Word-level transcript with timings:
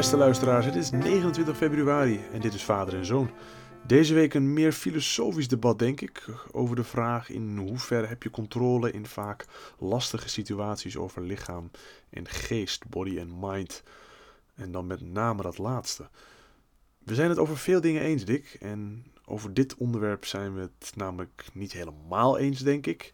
Beste 0.00 0.16
luisteraars, 0.16 0.66
het 0.66 0.74
is 0.74 0.90
29 0.90 1.56
februari 1.56 2.20
en 2.32 2.40
dit 2.40 2.54
is 2.54 2.64
Vader 2.64 2.94
en 2.94 3.04
Zoon. 3.04 3.30
Deze 3.86 4.14
week 4.14 4.34
een 4.34 4.52
meer 4.52 4.72
filosofisch 4.72 5.48
debat, 5.48 5.78
denk 5.78 6.00
ik, 6.00 6.24
over 6.50 6.76
de 6.76 6.84
vraag 6.84 7.30
in 7.30 7.56
hoeverre 7.56 8.06
heb 8.06 8.22
je 8.22 8.30
controle 8.30 8.90
in 8.90 9.06
vaak 9.06 9.44
lastige 9.78 10.28
situaties 10.28 10.96
over 10.96 11.22
lichaam 11.22 11.70
en 12.10 12.28
geest, 12.28 12.88
body 12.88 13.18
en 13.18 13.38
mind. 13.40 13.82
En 14.54 14.72
dan 14.72 14.86
met 14.86 15.00
name 15.00 15.42
dat 15.42 15.58
laatste. 15.58 16.08
We 16.98 17.14
zijn 17.14 17.28
het 17.28 17.38
over 17.38 17.56
veel 17.56 17.80
dingen 17.80 18.02
eens, 18.02 18.24
Dick, 18.24 18.56
en 18.60 19.04
over 19.24 19.54
dit 19.54 19.74
onderwerp 19.74 20.24
zijn 20.24 20.54
we 20.54 20.60
het 20.60 20.92
namelijk 20.96 21.44
niet 21.52 21.72
helemaal 21.72 22.38
eens, 22.38 22.60
denk 22.60 22.86
ik. 22.86 23.12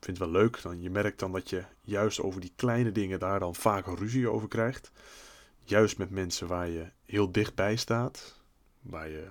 Vind 0.00 0.18
het 0.18 0.30
wel 0.30 0.42
leuk, 0.42 0.62
dan 0.62 0.82
je 0.82 0.90
merkt 0.90 1.18
dan 1.18 1.32
dat 1.32 1.50
je 1.50 1.64
juist 1.80 2.20
over 2.20 2.40
die 2.40 2.52
kleine 2.56 2.92
dingen 2.92 3.18
daar 3.18 3.38
dan 3.38 3.54
vaak 3.54 3.86
ruzie 3.98 4.28
over 4.28 4.48
krijgt. 4.48 4.90
Juist 5.66 5.98
met 5.98 6.10
mensen 6.10 6.46
waar 6.46 6.68
je 6.68 6.90
heel 7.06 7.32
dichtbij 7.32 7.76
staat, 7.76 8.40
waar 8.80 9.08
je 9.08 9.28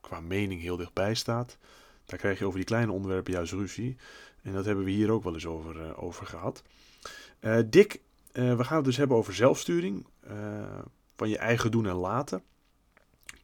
qua 0.00 0.20
mening 0.20 0.60
heel 0.60 0.76
dichtbij 0.76 1.14
staat. 1.14 1.58
Daar 2.04 2.18
krijg 2.18 2.38
je 2.38 2.44
over 2.44 2.58
die 2.58 2.68
kleine 2.68 2.92
onderwerpen 2.92 3.32
juist 3.32 3.52
ruzie. 3.52 3.96
En 4.42 4.52
dat 4.52 4.64
hebben 4.64 4.84
we 4.84 4.90
hier 4.90 5.10
ook 5.10 5.22
wel 5.22 5.34
eens 5.34 5.46
over, 5.46 5.76
uh, 5.76 6.02
over 6.02 6.26
gehad. 6.26 6.62
Uh, 7.40 7.58
Dick, 7.66 8.00
uh, 8.32 8.56
we 8.56 8.64
gaan 8.64 8.76
het 8.76 8.84
dus 8.84 8.96
hebben 8.96 9.16
over 9.16 9.34
zelfsturing. 9.34 10.06
van 11.16 11.28
je 11.28 11.38
eigen 11.38 11.70
doen 11.70 11.86
en 11.86 11.94
laten. 11.94 12.42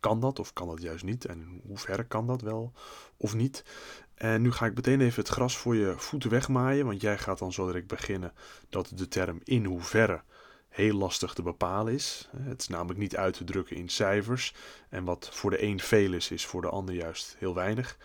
Kan 0.01 0.21
dat 0.21 0.39
of 0.39 0.53
kan 0.53 0.69
dat 0.69 0.83
juist 0.83 1.05
niet? 1.05 1.25
En 1.25 1.39
in 1.39 1.63
hoeverre 1.67 2.05
kan 2.05 2.27
dat 2.27 2.41
wel 2.41 2.73
of 3.17 3.35
niet? 3.35 3.65
En 4.15 4.43
nu 4.43 4.53
ga 4.53 4.67
ik 4.67 4.75
meteen 4.75 5.01
even 5.01 5.23
het 5.23 5.33
gras 5.33 5.57
voor 5.57 5.77
je 5.77 5.95
voeten 5.97 6.31
wegmaaien. 6.31 6.87
Want 6.87 7.01
jij 7.01 7.19
gaat 7.19 7.39
dan 7.39 7.53
zo 7.53 7.67
direct 7.67 7.87
beginnen 7.87 8.33
dat 8.69 8.93
de 8.95 9.09
term 9.09 9.41
in 9.45 9.65
hoeverre 9.65 10.23
heel 10.75 10.95
lastig 10.95 11.35
te 11.35 11.43
bepalen 11.43 11.93
is. 11.93 12.29
Het 12.37 12.61
is 12.61 12.69
namelijk 12.69 12.99
niet 12.99 13.17
uit 13.17 13.37
te 13.37 13.45
drukken 13.45 13.77
in 13.77 13.89
cijfers. 13.89 14.55
En 14.89 15.05
wat 15.05 15.29
voor 15.33 15.51
de 15.51 15.63
een 15.63 15.81
veel 15.81 16.13
is, 16.13 16.31
is 16.31 16.47
voor 16.47 16.61
de 16.63 16.69
ander 16.69 16.95
juist 16.95 17.37
heel 17.39 17.55
weinig. 17.55 17.97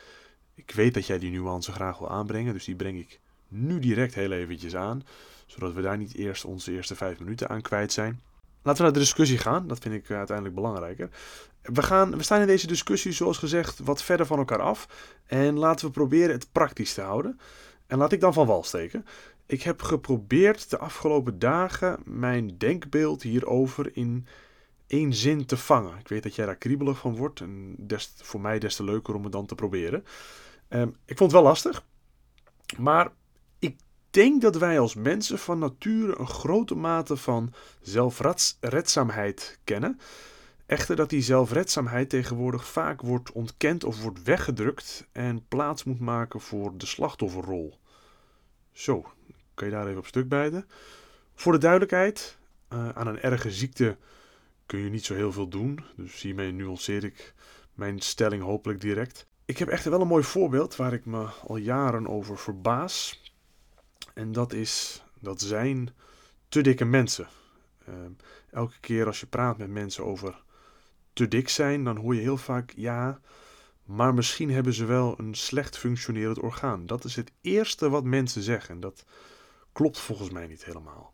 Ik 0.55 0.71
weet 0.71 0.93
dat 0.93 1.05
jij 1.05 1.19
die 1.19 1.31
nuance 1.31 1.71
graag 1.71 1.97
wil 1.97 2.09
aanbrengen, 2.09 2.53
dus 2.53 2.65
die 2.65 2.75
breng 2.75 2.99
ik 2.99 3.19
nu 3.47 3.79
direct 3.79 4.15
heel 4.15 4.31
eventjes 4.31 4.75
aan. 4.75 5.03
Zodat 5.45 5.73
we 5.73 5.81
daar 5.81 5.97
niet 5.97 6.15
eerst 6.15 6.45
onze 6.45 6.71
eerste 6.71 6.95
vijf 6.95 7.19
minuten 7.19 7.49
aan 7.49 7.61
kwijt 7.61 7.91
zijn. 7.91 8.21
Laten 8.61 8.77
we 8.77 8.83
naar 8.83 8.93
de 8.93 9.05
discussie 9.05 9.37
gaan, 9.37 9.67
dat 9.67 9.79
vind 9.79 9.95
ik 9.95 10.11
uiteindelijk 10.11 10.55
belangrijker. 10.55 11.09
We, 11.61 11.83
gaan, 11.83 12.17
we 12.17 12.23
staan 12.23 12.41
in 12.41 12.47
deze 12.47 12.67
discussie, 12.67 13.11
zoals 13.11 13.37
gezegd, 13.37 13.79
wat 13.79 14.03
verder 14.03 14.25
van 14.25 14.37
elkaar 14.37 14.61
af. 14.61 14.87
En 15.25 15.57
laten 15.57 15.85
we 15.85 15.91
proberen 15.91 16.31
het 16.31 16.51
praktisch 16.51 16.93
te 16.93 17.01
houden. 17.01 17.39
En 17.87 17.97
laat 17.97 18.11
ik 18.11 18.19
dan 18.19 18.33
van 18.33 18.47
wal 18.47 18.63
steken. 18.63 19.05
Ik 19.49 19.61
heb 19.61 19.81
geprobeerd 19.81 20.69
de 20.69 20.77
afgelopen 20.77 21.39
dagen 21.39 21.99
mijn 22.05 22.57
denkbeeld 22.57 23.21
hierover 23.21 23.95
in 23.95 24.27
één 24.87 25.13
zin 25.13 25.45
te 25.45 25.57
vangen. 25.57 25.99
Ik 25.99 26.07
weet 26.07 26.23
dat 26.23 26.35
jij 26.35 26.45
daar 26.45 26.55
kriebelig 26.55 26.97
van 26.97 27.15
wordt 27.15 27.39
en 27.39 27.75
voor 28.15 28.41
mij 28.41 28.59
des 28.59 28.75
te 28.75 28.83
leuker 28.83 29.15
om 29.15 29.23
het 29.23 29.31
dan 29.31 29.45
te 29.45 29.55
proberen. 29.55 30.05
Um, 30.69 30.95
ik 31.05 31.17
vond 31.17 31.31
het 31.31 31.41
wel 31.41 31.49
lastig, 31.49 31.83
maar 32.77 33.11
ik 33.59 33.77
denk 34.09 34.41
dat 34.41 34.55
wij 34.55 34.79
als 34.79 34.93
mensen 34.93 35.39
van 35.39 35.59
nature 35.59 36.19
een 36.19 36.27
grote 36.27 36.75
mate 36.75 37.17
van 37.17 37.53
zelfredzaamheid 37.81 39.59
kennen. 39.63 39.99
Echter 40.65 40.95
dat 40.95 41.09
die 41.09 41.21
zelfredzaamheid 41.21 42.09
tegenwoordig 42.09 42.67
vaak 42.67 43.01
wordt 43.01 43.31
ontkend 43.31 43.83
of 43.83 44.01
wordt 44.01 44.23
weggedrukt 44.23 45.07
en 45.11 45.47
plaats 45.47 45.83
moet 45.83 45.99
maken 45.99 46.39
voor 46.39 46.77
de 46.77 46.85
slachtofferrol. 46.85 47.79
Zo, 48.71 49.05
kan 49.59 49.67
je 49.67 49.73
daar 49.73 49.87
even 49.87 49.99
op 49.99 50.07
stuk 50.07 50.27
bijten. 50.29 50.67
Voor 51.35 51.51
de 51.51 51.57
duidelijkheid, 51.57 52.37
uh, 52.73 52.89
aan 52.89 53.07
een 53.07 53.21
erge 53.21 53.51
ziekte 53.51 53.97
kun 54.65 54.79
je 54.79 54.89
niet 54.89 55.05
zo 55.05 55.13
heel 55.13 55.31
veel 55.31 55.47
doen. 55.47 55.79
Dus 55.95 56.21
hiermee 56.21 56.51
nuanceer 56.51 57.03
ik 57.03 57.33
mijn 57.73 57.99
stelling 57.99 58.43
hopelijk 58.43 58.81
direct. 58.81 59.27
Ik 59.45 59.57
heb 59.57 59.67
echter 59.67 59.91
wel 59.91 60.01
een 60.01 60.07
mooi 60.07 60.23
voorbeeld 60.23 60.75
waar 60.75 60.93
ik 60.93 61.05
me 61.05 61.25
al 61.47 61.55
jaren 61.55 62.07
over 62.07 62.37
verbaas. 62.37 63.21
En 64.13 64.31
dat 64.31 64.53
is, 64.53 65.03
dat 65.19 65.41
zijn 65.41 65.89
te 66.49 66.61
dikke 66.61 66.85
mensen. 66.85 67.27
Uh, 67.89 67.95
elke 68.51 68.79
keer 68.79 69.05
als 69.05 69.19
je 69.19 69.25
praat 69.25 69.57
met 69.57 69.69
mensen 69.69 70.05
over 70.05 70.43
te 71.13 71.27
dik 71.27 71.49
zijn, 71.49 71.83
dan 71.83 71.97
hoor 71.97 72.15
je 72.15 72.21
heel 72.21 72.37
vaak 72.37 72.73
ja, 72.75 73.19
maar 73.83 74.13
misschien 74.13 74.51
hebben 74.51 74.73
ze 74.73 74.85
wel 74.85 75.15
een 75.17 75.35
slecht 75.35 75.77
functionerend 75.77 76.39
orgaan. 76.39 76.85
Dat 76.85 77.03
is 77.03 77.15
het 77.15 77.31
eerste 77.41 77.89
wat 77.89 78.03
mensen 78.03 78.41
zeggen. 78.41 78.79
Dat 78.79 79.05
klopt 79.71 79.99
volgens 79.99 80.29
mij 80.29 80.47
niet 80.47 80.65
helemaal. 80.65 81.13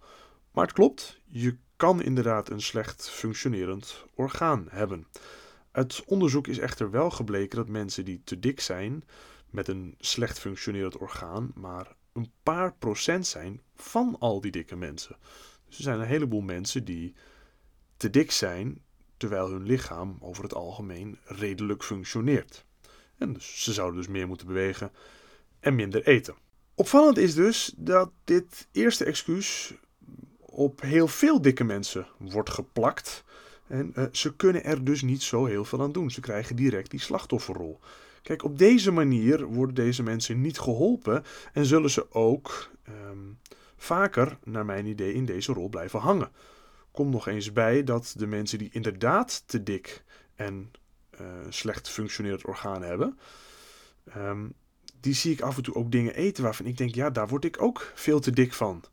Maar 0.52 0.66
het 0.66 0.74
klopt, 0.74 1.22
je 1.26 1.58
kan 1.76 2.02
inderdaad 2.02 2.50
een 2.50 2.62
slecht 2.62 3.10
functionerend 3.10 4.06
orgaan 4.16 4.68
hebben. 4.70 5.08
Uit 5.72 6.04
onderzoek 6.06 6.48
is 6.48 6.58
echter 6.58 6.92
wel 6.92 7.10
gebleken 7.10 7.58
dat 7.58 7.68
mensen 7.68 8.06
die 8.06 8.22
te 8.24 8.40
dik 8.40 8.60
zijn 8.60 9.04
met 9.50 9.68
een 9.68 9.96
slecht 10.00 10.40
functionerend 10.40 10.98
orgaan 10.98 11.52
maar 11.56 11.96
een 12.14 12.32
paar 12.44 12.74
procent 12.74 13.28
zijn 13.28 13.62
van 13.76 14.16
al 14.20 14.42
die 14.42 14.52
dikke 14.52 14.76
mensen. 14.76 15.18
Dus 15.66 15.78
er 15.78 15.84
zijn 15.84 16.00
een 16.00 16.08
heleboel 16.08 16.42
mensen 16.42 16.86
die 16.86 17.16
te 17.98 18.10
dik 18.10 18.32
zijn 18.32 18.84
terwijl 19.18 19.50
hun 19.50 19.66
lichaam 19.66 20.18
over 20.20 20.44
het 20.44 20.54
algemeen 20.54 21.18
redelijk 21.24 21.84
functioneert. 21.84 22.66
En 23.18 23.34
dus 23.34 23.64
ze 23.64 23.74
zouden 23.74 23.98
dus 23.98 24.08
meer 24.08 24.28
moeten 24.28 24.48
bewegen 24.48 24.92
en 25.60 25.76
minder 25.76 26.08
eten. 26.08 26.36
Opvallend 26.76 27.18
is 27.18 27.34
dus 27.36 27.74
dat 27.78 28.12
dit 28.24 28.68
eerste 28.72 29.06
excuus 29.06 29.74
op 30.40 30.82
heel 30.82 31.08
veel 31.08 31.42
dikke 31.42 31.64
mensen 31.64 32.08
wordt 32.18 32.50
geplakt. 32.50 33.24
En 33.68 33.94
uh, 33.96 34.06
ze 34.12 34.36
kunnen 34.36 34.64
er 34.64 34.84
dus 34.84 35.02
niet 35.02 35.24
zo 35.24 35.46
heel 35.46 35.66
veel 35.66 35.82
aan 35.82 35.92
doen. 35.92 36.12
Ze 36.12 36.22
krijgen 36.22 36.56
direct 36.56 36.92
die 36.92 37.00
slachtofferrol. 37.00 37.80
Kijk, 38.22 38.44
op 38.44 38.58
deze 38.58 38.92
manier 38.92 39.46
worden 39.46 39.76
deze 39.76 40.04
mensen 40.04 40.42
niet 40.42 40.60
geholpen 40.60 41.24
en 41.54 41.66
zullen 41.66 41.90
ze 41.90 42.12
ook 42.12 42.70
um, 43.10 43.40
vaker, 43.78 44.38
naar 44.44 44.66
mijn 44.66 44.86
idee, 44.86 45.14
in 45.14 45.26
deze 45.26 45.54
rol 45.54 45.70
blijven 45.70 46.00
hangen. 46.00 46.32
Kom 46.92 47.10
nog 47.10 47.28
eens 47.28 47.54
bij 47.54 47.84
dat 47.84 48.14
de 48.18 48.28
mensen 48.28 48.58
die 48.58 48.70
inderdaad 48.72 49.44
te 49.46 49.64
dik 49.64 50.04
en 50.36 50.72
uh, 51.22 51.28
slecht 51.50 51.90
functionerend 51.90 52.46
orgaan 52.46 52.82
hebben, 52.82 53.20
um, 54.18 54.54
die 55.06 55.14
zie 55.14 55.32
ik 55.32 55.42
af 55.42 55.58
en 55.58 55.64
toe 55.64 55.76
ook 55.76 55.92
dingen 55.92 56.16
eten 56.16 56.44
waarvan 56.44 56.66
ik 56.66 56.78
denk, 56.78 56.96
ja, 56.96 57.10
daar 57.10 57.28
word 57.28 57.46
ik 57.46 57.62
ook 57.62 57.92
veel 57.96 58.20
te 58.20 58.32
dik 58.32 58.54
van. 58.54 58.84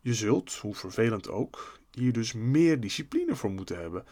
Je 0.00 0.14
zult, 0.14 0.54
hoe 0.54 0.74
vervelend 0.74 1.28
ook, 1.28 1.78
hier 1.90 2.12
dus 2.12 2.32
meer 2.32 2.80
discipline 2.80 3.36
voor 3.36 3.50
moeten 3.50 3.80
hebben. 3.80 4.04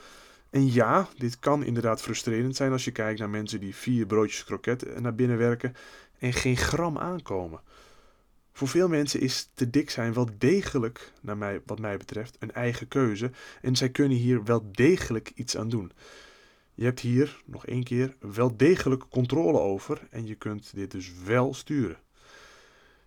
En 0.51 0.73
ja, 0.73 1.09
dit 1.17 1.39
kan 1.39 1.65
inderdaad 1.65 2.03
frustrerend 2.03 2.57
zijn 2.57 2.73
als 2.73 2.85
je 2.85 2.91
kijkt 2.91 3.19
naar 3.19 3.31
mensen 3.31 3.61
die 3.61 3.75
vier 3.75 4.07
broodjes 4.07 4.45
kroket 4.45 5.01
naar 5.01 5.15
binnen 5.15 5.39
werken 5.39 5.75
en 6.19 6.33
geen 6.33 6.57
gram 6.57 6.99
aankomen. 6.99 7.61
Voor 8.53 8.69
veel 8.69 8.89
mensen 8.89 9.21
is 9.21 9.51
te 9.55 9.71
dik 9.71 9.91
zijn 9.91 10.13
wel 10.13 10.29
degelijk, 10.39 11.13
naar 11.21 11.37
mij, 11.37 11.61
wat 11.67 11.79
mij 11.79 11.97
betreft, 11.97 12.37
een 12.39 12.53
eigen 12.53 12.89
keuze 12.89 13.31
en 13.63 13.77
zij 13.77 13.91
kunnen 13.91 14.19
hier 14.19 14.45
wel 14.45 14.69
degelijk 14.73 15.33
iets 15.35 15.57
aan 15.57 15.69
doen. 15.69 15.93
Je 16.79 16.85
hebt 16.85 17.01
hier, 17.01 17.43
nog 17.45 17.67
één 17.67 17.83
keer, 17.83 18.17
wel 18.21 18.57
degelijk 18.57 19.05
controle 19.11 19.59
over 19.59 20.07
en 20.11 20.27
je 20.27 20.35
kunt 20.35 20.75
dit 20.75 20.91
dus 20.91 21.13
wel 21.25 21.55
sturen. 21.55 21.97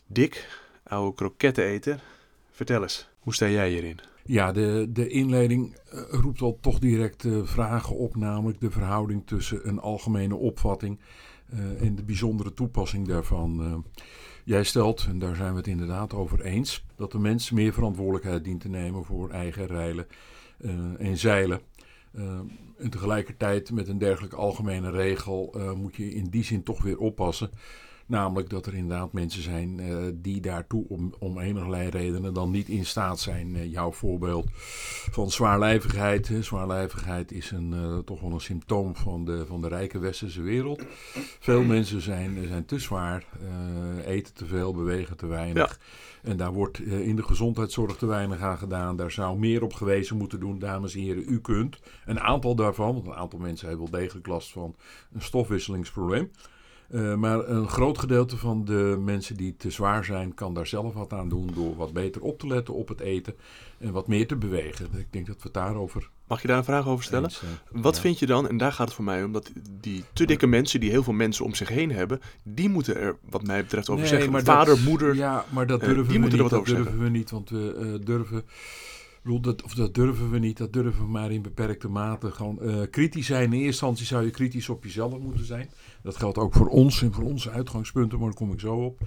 Dick, 0.07 0.61
oude 0.83 1.15
kroketteneter, 1.15 2.03
vertel 2.49 2.81
eens, 2.81 3.09
hoe 3.19 3.33
sta 3.33 3.47
jij 3.47 3.69
hierin? 3.69 3.99
Ja, 4.23 4.51
de, 4.51 4.87
de 4.89 5.07
inleiding 5.07 5.75
eh, 5.75 6.01
roept 6.09 6.41
al 6.41 6.57
toch 6.61 6.79
direct 6.79 7.23
uh, 7.23 7.45
vragen 7.45 7.95
op, 7.95 8.15
namelijk 8.15 8.59
de 8.59 8.71
verhouding 8.71 9.27
tussen 9.27 9.67
een 9.67 9.79
algemene 9.79 10.35
opvatting 10.35 10.99
uh, 11.53 11.81
en 11.81 11.95
de 11.95 12.03
bijzondere 12.03 12.53
toepassing 12.53 13.07
daarvan. 13.07 13.85
jij 14.43 14.63
stelt, 14.63 15.05
en 15.09 15.19
daar 15.19 15.35
zijn 15.35 15.51
we 15.51 15.57
het 15.57 15.67
inderdaad 15.67 16.13
over 16.13 16.41
eens, 16.41 16.85
dat 16.95 17.11
de 17.11 17.19
mens 17.19 17.51
meer 17.51 17.73
verantwoordelijkheid 17.73 18.43
dient 18.43 18.61
te 18.61 18.69
nemen 18.69 19.05
voor 19.05 19.29
eigen 19.29 19.67
rijlen 19.67 20.07
en 20.97 21.17
zeilen. 21.17 21.61
Uh, 22.13 22.39
en 22.77 22.89
tegelijkertijd 22.89 23.71
met 23.71 23.87
een 23.87 23.97
dergelijke 23.97 24.35
algemene 24.35 24.89
regel 24.89 25.53
uh, 25.57 25.71
moet 25.71 25.95
je 25.95 26.13
in 26.13 26.29
die 26.29 26.43
zin 26.43 26.63
toch 26.63 26.83
weer 26.83 26.97
oppassen. 26.97 27.49
Namelijk 28.11 28.49
dat 28.49 28.65
er 28.65 28.73
inderdaad 28.73 29.13
mensen 29.13 29.41
zijn 29.41 29.79
uh, 29.79 29.97
die 30.13 30.41
daartoe 30.41 30.85
om, 30.87 31.13
om 31.19 31.39
enige 31.39 31.89
redenen 31.89 32.33
dan 32.33 32.51
niet 32.51 32.67
in 32.67 32.85
staat 32.85 33.19
zijn. 33.19 33.69
jouw 33.69 33.91
voorbeeld 33.91 34.47
van 35.11 35.31
zwaarlijvigheid. 35.31 36.27
Hè. 36.27 36.41
Zwaarlijvigheid 36.41 37.31
is 37.31 37.51
een, 37.51 38.01
toch 38.05 38.21
wel 38.21 38.31
een 38.31 38.41
symptoom 38.41 38.95
van 38.95 39.25
de, 39.25 39.45
van 39.45 39.61
de 39.61 39.67
rijke 39.67 39.99
westerse 39.99 40.41
wereld. 40.41 40.83
Veel 41.39 41.63
mensen 41.63 42.01
zijn, 42.01 42.47
zijn 42.47 42.65
te 42.65 42.79
zwaar, 42.79 43.25
eten 44.05 44.33
te 44.33 44.45
veel, 44.45 44.73
bewegen 44.73 45.17
te 45.17 45.27
weinig. 45.27 45.79
Ja. 46.23 46.29
En 46.29 46.37
daar 46.37 46.53
wordt 46.53 46.79
in 46.79 47.15
de 47.15 47.23
gezondheidszorg 47.23 47.97
te 47.97 48.05
weinig 48.05 48.41
aan 48.41 48.57
gedaan. 48.57 48.95
Daar 48.95 49.11
zou 49.11 49.39
meer 49.39 49.63
op 49.63 49.73
gewezen 49.73 50.17
moeten 50.17 50.39
doen, 50.39 50.59
dames 50.59 50.95
en 50.95 51.01
heren. 51.01 51.23
U 51.27 51.39
kunt 51.39 51.79
een 52.05 52.19
aantal 52.19 52.55
daarvan, 52.55 52.93
want 52.93 53.07
een 53.07 53.13
aantal 53.13 53.39
mensen 53.39 53.67
hebben 53.67 53.91
wel 53.91 53.99
degelijk 53.99 54.27
last 54.27 54.51
van 54.51 54.75
een 55.13 55.21
stofwisselingsprobleem. 55.21 56.31
Uh, 56.93 57.15
maar 57.15 57.49
een 57.49 57.67
groot 57.67 57.97
gedeelte 57.97 58.37
van 58.37 58.65
de 58.65 58.97
mensen 58.99 59.37
die 59.37 59.55
te 59.57 59.71
zwaar 59.71 60.05
zijn, 60.05 60.33
kan 60.33 60.53
daar 60.53 60.67
zelf 60.67 60.93
wat 60.93 61.13
aan 61.13 61.29
doen 61.29 61.49
door 61.53 61.75
wat 61.75 61.93
beter 61.93 62.21
op 62.21 62.39
te 62.39 62.47
letten 62.47 62.73
op 62.73 62.87
het 62.87 62.99
eten 62.99 63.35
en 63.79 63.91
wat 63.91 64.07
meer 64.07 64.27
te 64.27 64.35
bewegen. 64.35 64.85
Ik 64.97 65.07
denk 65.09 65.27
dat 65.27 65.35
we 65.35 65.41
het 65.43 65.53
daarover 65.53 66.09
Mag 66.31 66.41
je 66.41 66.47
daar 66.47 66.57
een 66.57 66.63
vraag 66.63 66.87
over 66.87 67.03
stellen? 67.03 67.29
Eens, 67.29 67.41
eh, 67.41 67.81
Wat 67.81 67.95
ja. 67.95 68.01
vind 68.01 68.19
je 68.19 68.25
dan, 68.25 68.49
en 68.49 68.57
daar 68.57 68.71
gaat 68.73 68.85
het 68.87 68.95
voor 68.95 69.05
mij 69.05 69.23
om, 69.23 69.31
dat 69.31 69.51
die 69.81 70.03
te 70.13 70.25
dikke 70.25 70.47
mensen 70.47 70.79
die 70.79 70.89
heel 70.89 71.03
veel 71.03 71.13
mensen 71.13 71.45
om 71.45 71.53
zich 71.55 71.67
heen 71.69 71.91
hebben, 71.91 72.21
die 72.43 72.69
moeten 72.69 72.95
er 72.95 73.17
wat 73.29 73.45
mij 73.45 73.61
betreft 73.61 73.89
over 73.89 74.01
Nee, 74.01 74.11
zeggen. 74.11 74.31
maar 74.31 74.43
Vader, 74.43 74.75
dat- 74.75 74.83
moeder. 74.85 75.15
Ja, 75.15 75.45
maar 75.49 75.67
dat 75.67 75.81
eh, 75.81 75.87
durven 75.87 76.05
die 76.07 76.13
we 76.13 76.19
moeten 76.19 76.37
er 76.39 76.43
niet. 76.43 76.53
Dat 76.53 76.65
durven 76.65 76.99
we 77.03 77.09
niet, 77.09 77.31
want 77.31 77.49
we 77.49 77.75
eh, 77.99 78.05
durven. 78.05 78.43
Dat, 79.23 79.63
of 79.63 79.73
dat 79.73 79.93
durven 79.93 80.31
we 80.31 80.39
niet, 80.39 80.57
dat 80.57 80.73
durven 80.73 81.03
we 81.03 81.11
maar 81.11 81.31
in 81.31 81.41
beperkte 81.41 81.87
mate. 81.87 82.31
Gewoon 82.31 82.61
eh, 82.61 82.81
kritisch 82.89 83.25
zijn. 83.25 83.43
In 83.43 83.51
eerste 83.51 83.65
instantie 83.65 84.05
zou 84.05 84.25
je 84.25 84.29
kritisch 84.29 84.69
op 84.69 84.83
jezelf 84.83 85.19
moeten 85.19 85.45
zijn. 85.45 85.69
Dat 86.03 86.17
geldt 86.17 86.37
ook 86.37 86.53
voor 86.53 86.67
ons 86.67 87.01
en 87.01 87.13
voor 87.13 87.23
onze 87.23 87.49
uitgangspunten, 87.49 88.17
maar 88.17 88.27
daar 88.27 88.37
kom 88.37 88.51
ik 88.51 88.59
zo 88.59 88.75
op. 88.75 88.99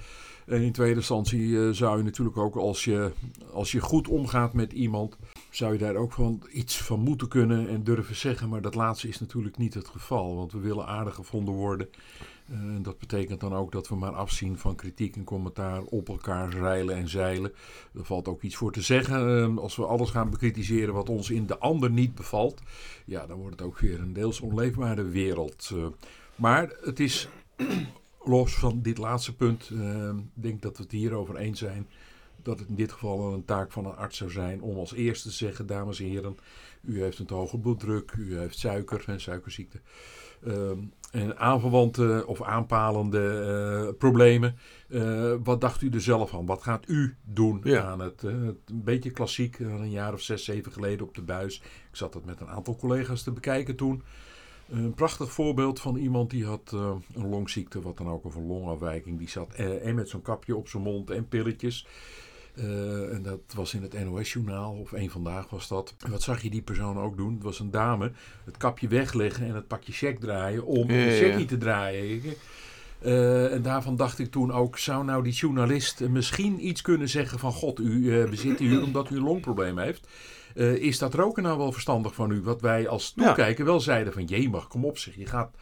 En 0.46 0.62
in 0.62 0.72
tweede 0.72 0.94
instantie 0.94 1.66
eh, 1.66 1.70
zou 1.70 1.98
je 1.98 2.04
natuurlijk 2.04 2.36
ook 2.36 2.56
als 2.56 2.84
je, 2.84 3.12
als 3.52 3.72
je 3.72 3.80
goed 3.80 4.08
omgaat 4.08 4.52
met 4.52 4.72
iemand, 4.72 5.16
zou 5.50 5.72
je 5.72 5.78
daar 5.78 5.96
ook 5.96 6.12
van 6.12 6.42
iets 6.52 6.82
van 6.82 7.00
moeten 7.00 7.28
kunnen 7.28 7.68
en 7.68 7.84
durven 7.84 8.16
zeggen. 8.16 8.48
Maar 8.48 8.62
dat 8.62 8.74
laatste 8.74 9.08
is 9.08 9.20
natuurlijk 9.20 9.56
niet 9.56 9.74
het 9.74 9.88
geval, 9.88 10.36
want 10.36 10.52
we 10.52 10.58
willen 10.58 10.86
aardig 10.86 11.14
gevonden 11.14 11.54
worden. 11.54 11.88
Eh, 12.48 12.56
En 12.58 12.82
dat 12.82 12.98
betekent 12.98 13.40
dan 13.40 13.54
ook 13.54 13.72
dat 13.72 13.88
we 13.88 13.94
maar 13.96 14.12
afzien 14.14 14.58
van 14.58 14.74
kritiek 14.74 15.16
en 15.16 15.24
commentaar 15.24 15.82
op 15.82 16.08
elkaar 16.08 16.52
zeilen 16.52 16.96
en 16.96 17.08
zeilen. 17.08 17.52
Er 17.94 18.04
valt 18.04 18.28
ook 18.28 18.42
iets 18.42 18.56
voor 18.56 18.72
te 18.72 18.82
zeggen. 18.82 19.42
Eh, 19.42 19.56
Als 19.56 19.76
we 19.76 19.86
alles 19.86 20.10
gaan 20.10 20.30
bekritiseren 20.30 20.94
wat 20.94 21.08
ons 21.08 21.30
in 21.30 21.46
de 21.46 21.58
ander 21.58 21.90
niet 21.90 22.14
bevalt, 22.14 22.60
ja, 23.04 23.26
dan 23.26 23.38
wordt 23.38 23.58
het 23.58 23.68
ook 23.68 23.78
weer 23.78 24.00
een 24.00 24.12
deels 24.12 24.40
onleefbare 24.40 25.02
wereld. 25.04 25.70
Eh, 25.72 25.86
Maar 26.36 26.72
het 26.80 27.00
is, 27.00 27.28
los 28.24 28.54
van 28.54 28.82
dit 28.82 28.98
laatste 28.98 29.34
punt, 29.36 29.70
eh, 29.72 30.08
ik 30.08 30.42
denk 30.42 30.62
dat 30.62 30.76
we 30.76 30.82
het 30.82 30.92
hierover 30.92 31.36
eens 31.36 31.58
zijn. 31.58 31.86
Dat 32.42 32.58
het 32.58 32.68
in 32.68 32.74
dit 32.74 32.92
geval 32.92 33.32
een 33.32 33.44
taak 33.44 33.72
van 33.72 33.86
een 33.86 33.96
arts 33.96 34.16
zou 34.16 34.30
zijn 34.30 34.62
om 34.62 34.76
als 34.78 34.92
eerste 34.94 35.28
te 35.28 35.34
zeggen, 35.34 35.66
dames 35.66 36.00
en 36.00 36.06
heren, 36.06 36.36
u 36.82 37.02
heeft 37.02 37.18
een 37.18 37.26
te 37.26 37.34
hoge 37.34 37.58
bloeddruk, 37.58 38.12
u 38.18 38.38
heeft 38.38 38.58
suiker 38.58 39.04
en 39.06 39.20
suikerziekte. 39.20 39.80
Ehm, 40.46 40.78
en 41.14 41.38
aanverwante 41.38 42.24
of 42.26 42.42
aanpalende 42.42 43.20
eh, 43.88 43.94
problemen. 43.98 44.56
Eh, 44.88 45.34
wat 45.44 45.60
dacht 45.60 45.82
u 45.82 45.88
er 45.90 46.00
zelf 46.00 46.30
van? 46.30 46.46
Wat 46.46 46.62
gaat 46.62 46.88
u 46.88 47.16
doen 47.24 47.60
Ja. 47.64 47.82
aan 47.82 48.00
het? 48.00 48.24
eh, 48.24 48.32
het 48.32 48.56
een 48.66 48.82
beetje 48.84 49.10
klassiek, 49.10 49.58
een 49.58 49.90
jaar 49.90 50.12
of 50.12 50.20
zes, 50.20 50.44
zeven 50.44 50.72
geleden 50.72 51.06
op 51.06 51.14
de 51.14 51.22
buis. 51.22 51.56
Ik 51.90 51.96
zat 51.96 52.12
dat 52.12 52.24
met 52.24 52.40
een 52.40 52.48
aantal 52.48 52.76
collega's 52.76 53.22
te 53.22 53.32
bekijken 53.32 53.76
toen. 53.76 54.02
Een 54.70 54.94
prachtig 54.94 55.32
voorbeeld 55.32 55.80
van 55.80 55.96
iemand 55.96 56.30
die 56.30 56.44
had 56.44 56.72
een 57.14 57.28
longziekte, 57.28 57.80
wat 57.80 57.96
dan 57.96 58.08
ook, 58.08 58.24
of 58.24 58.34
een 58.34 58.46
longafwijking. 58.46 59.18
Die 59.18 59.28
zat 59.28 59.54
en 59.54 59.94
met 59.94 60.08
zo'n 60.08 60.22
kapje 60.22 60.56
op 60.56 60.68
zijn 60.68 60.82
mond 60.82 61.10
en 61.10 61.28
pilletjes. 61.28 61.86
Eh, 62.54 63.12
en 63.14 63.22
dat 63.22 63.40
was 63.54 63.74
in 63.74 63.82
het 63.82 64.04
NOS-journaal, 64.04 64.72
of 64.72 64.92
één 64.92 65.10
vandaag 65.10 65.50
was 65.50 65.68
dat. 65.68 65.94
En 66.04 66.10
wat 66.10 66.22
zag 66.22 66.42
je 66.42 66.50
die 66.50 66.62
persoon 66.62 66.98
ook 66.98 67.16
doen? 67.16 67.34
Het 67.34 67.42
was 67.42 67.60
een 67.60 67.70
dame, 67.70 68.12
het 68.44 68.56
kapje 68.56 68.88
wegleggen 68.88 69.46
en 69.46 69.54
het 69.54 69.66
pakje 69.66 69.92
check 69.92 70.20
draaien 70.20 70.64
om 70.64 70.90
Ja, 70.90 70.94
een 70.96 71.12
ja. 71.12 71.18
checkie 71.18 71.46
te 71.46 71.58
draaien. 71.58 72.22
Eh, 72.98 73.52
en 73.52 73.62
daarvan 73.62 73.96
dacht 73.96 74.18
ik 74.18 74.30
toen 74.30 74.52
ook, 74.52 74.78
zou 74.78 75.04
nou 75.04 75.22
die 75.22 75.32
journalist 75.32 76.00
misschien 76.08 76.66
iets 76.66 76.82
kunnen 76.82 77.08
zeggen 77.08 77.38
van... 77.38 77.52
God, 77.52 77.80
u 77.80 78.20
eh, 78.20 78.30
bezit 78.30 78.58
hier 78.58 78.82
omdat 78.82 79.10
u 79.10 79.16
een 79.16 79.22
longprobleem 79.22 79.78
heeft. 79.78 80.06
Is 80.78 80.98
dat 80.98 81.14
roken 81.14 81.42
nou 81.42 81.58
wel 81.58 81.72
verstandig 81.72 82.14
van 82.14 82.30
u? 82.30 82.42
Wat 82.42 82.60
wij 82.60 82.88
als 82.88 83.12
Ja. 83.16 83.24
toekijker 83.26 83.64
wel 83.64 83.80
zeiden 83.80 84.12
van... 84.12 84.24
Jee, 84.24 84.50
mag 84.50 84.68
kom 84.68 84.84
op 84.84 84.98
zeg, 84.98 85.14
je 85.16 85.26
gaat... 85.26 85.54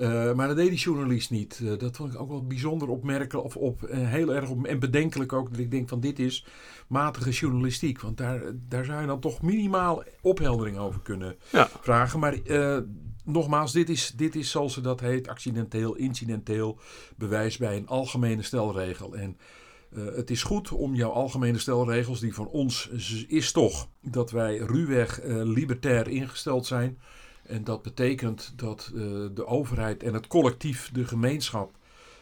Eh, 0.00 0.32
maar 0.32 0.46
dat 0.48 0.56
deed 0.56 0.68
die 0.68 0.78
journalist 0.78 1.30
niet. 1.30 1.60
Eh, 1.64 1.78
dat 1.78 1.96
vond 1.96 2.12
ik 2.12 2.20
ook 2.20 2.28
wel 2.28 2.46
bijzonder 2.46 2.88
opmerkelijk 2.88 3.44
of 3.44 3.56
op, 3.56 3.82
eh, 3.82 3.98
heel 4.08 4.34
erg 4.34 4.48
op, 4.50 4.64
en 4.66 4.78
bedenkelijk 4.78 5.32
ook. 5.32 5.50
Dat 5.50 5.58
ik 5.58 5.70
denk 5.70 5.88
van 5.88 6.00
dit 6.00 6.18
is 6.18 6.46
matige 6.88 7.30
journalistiek. 7.30 8.00
Want 8.00 8.16
daar, 8.16 8.42
daar 8.68 8.84
zou 8.84 9.00
je 9.00 9.06
dan 9.06 9.20
toch 9.20 9.42
minimaal 9.42 10.02
opheldering 10.20 10.78
over 10.78 11.00
kunnen 11.00 11.36
Ja. 11.52 11.68
vragen. 11.80 12.18
Maar 12.20 12.38
nogmaals, 13.24 13.72
dit 13.72 13.88
is, 13.88 14.12
dit 14.16 14.34
is 14.34 14.50
zoals 14.50 14.72
ze 14.74 14.80
dat 14.80 15.00
heet, 15.00 15.28
accidenteel, 15.28 15.94
incidenteel 15.94 16.78
bewijs 17.16 17.56
bij 17.56 17.76
een 17.76 17.88
algemene 17.88 18.42
stelregel. 18.42 19.14
En 19.16 19.36
het 19.94 20.30
is 20.30 20.42
goed 20.42 20.72
om 20.72 20.94
jouw 20.94 21.10
algemene 21.10 21.58
stelregels, 21.58 22.20
die 22.20 22.34
van 22.34 22.46
ons 22.48 22.88
is 23.28 23.52
toch 23.52 23.88
dat 24.02 24.30
wij 24.30 24.56
ruwweg 24.56 25.20
libertair 25.26 26.08
ingesteld 26.08 26.66
zijn. 26.66 26.98
En 27.50 27.64
dat 27.64 27.82
betekent 27.82 28.52
dat 28.56 28.90
eh, 28.94 29.00
de 29.34 29.46
overheid 29.46 30.02
en 30.02 30.14
het 30.14 30.26
collectief, 30.26 30.90
de 30.92 31.04
gemeenschap, 31.04 31.72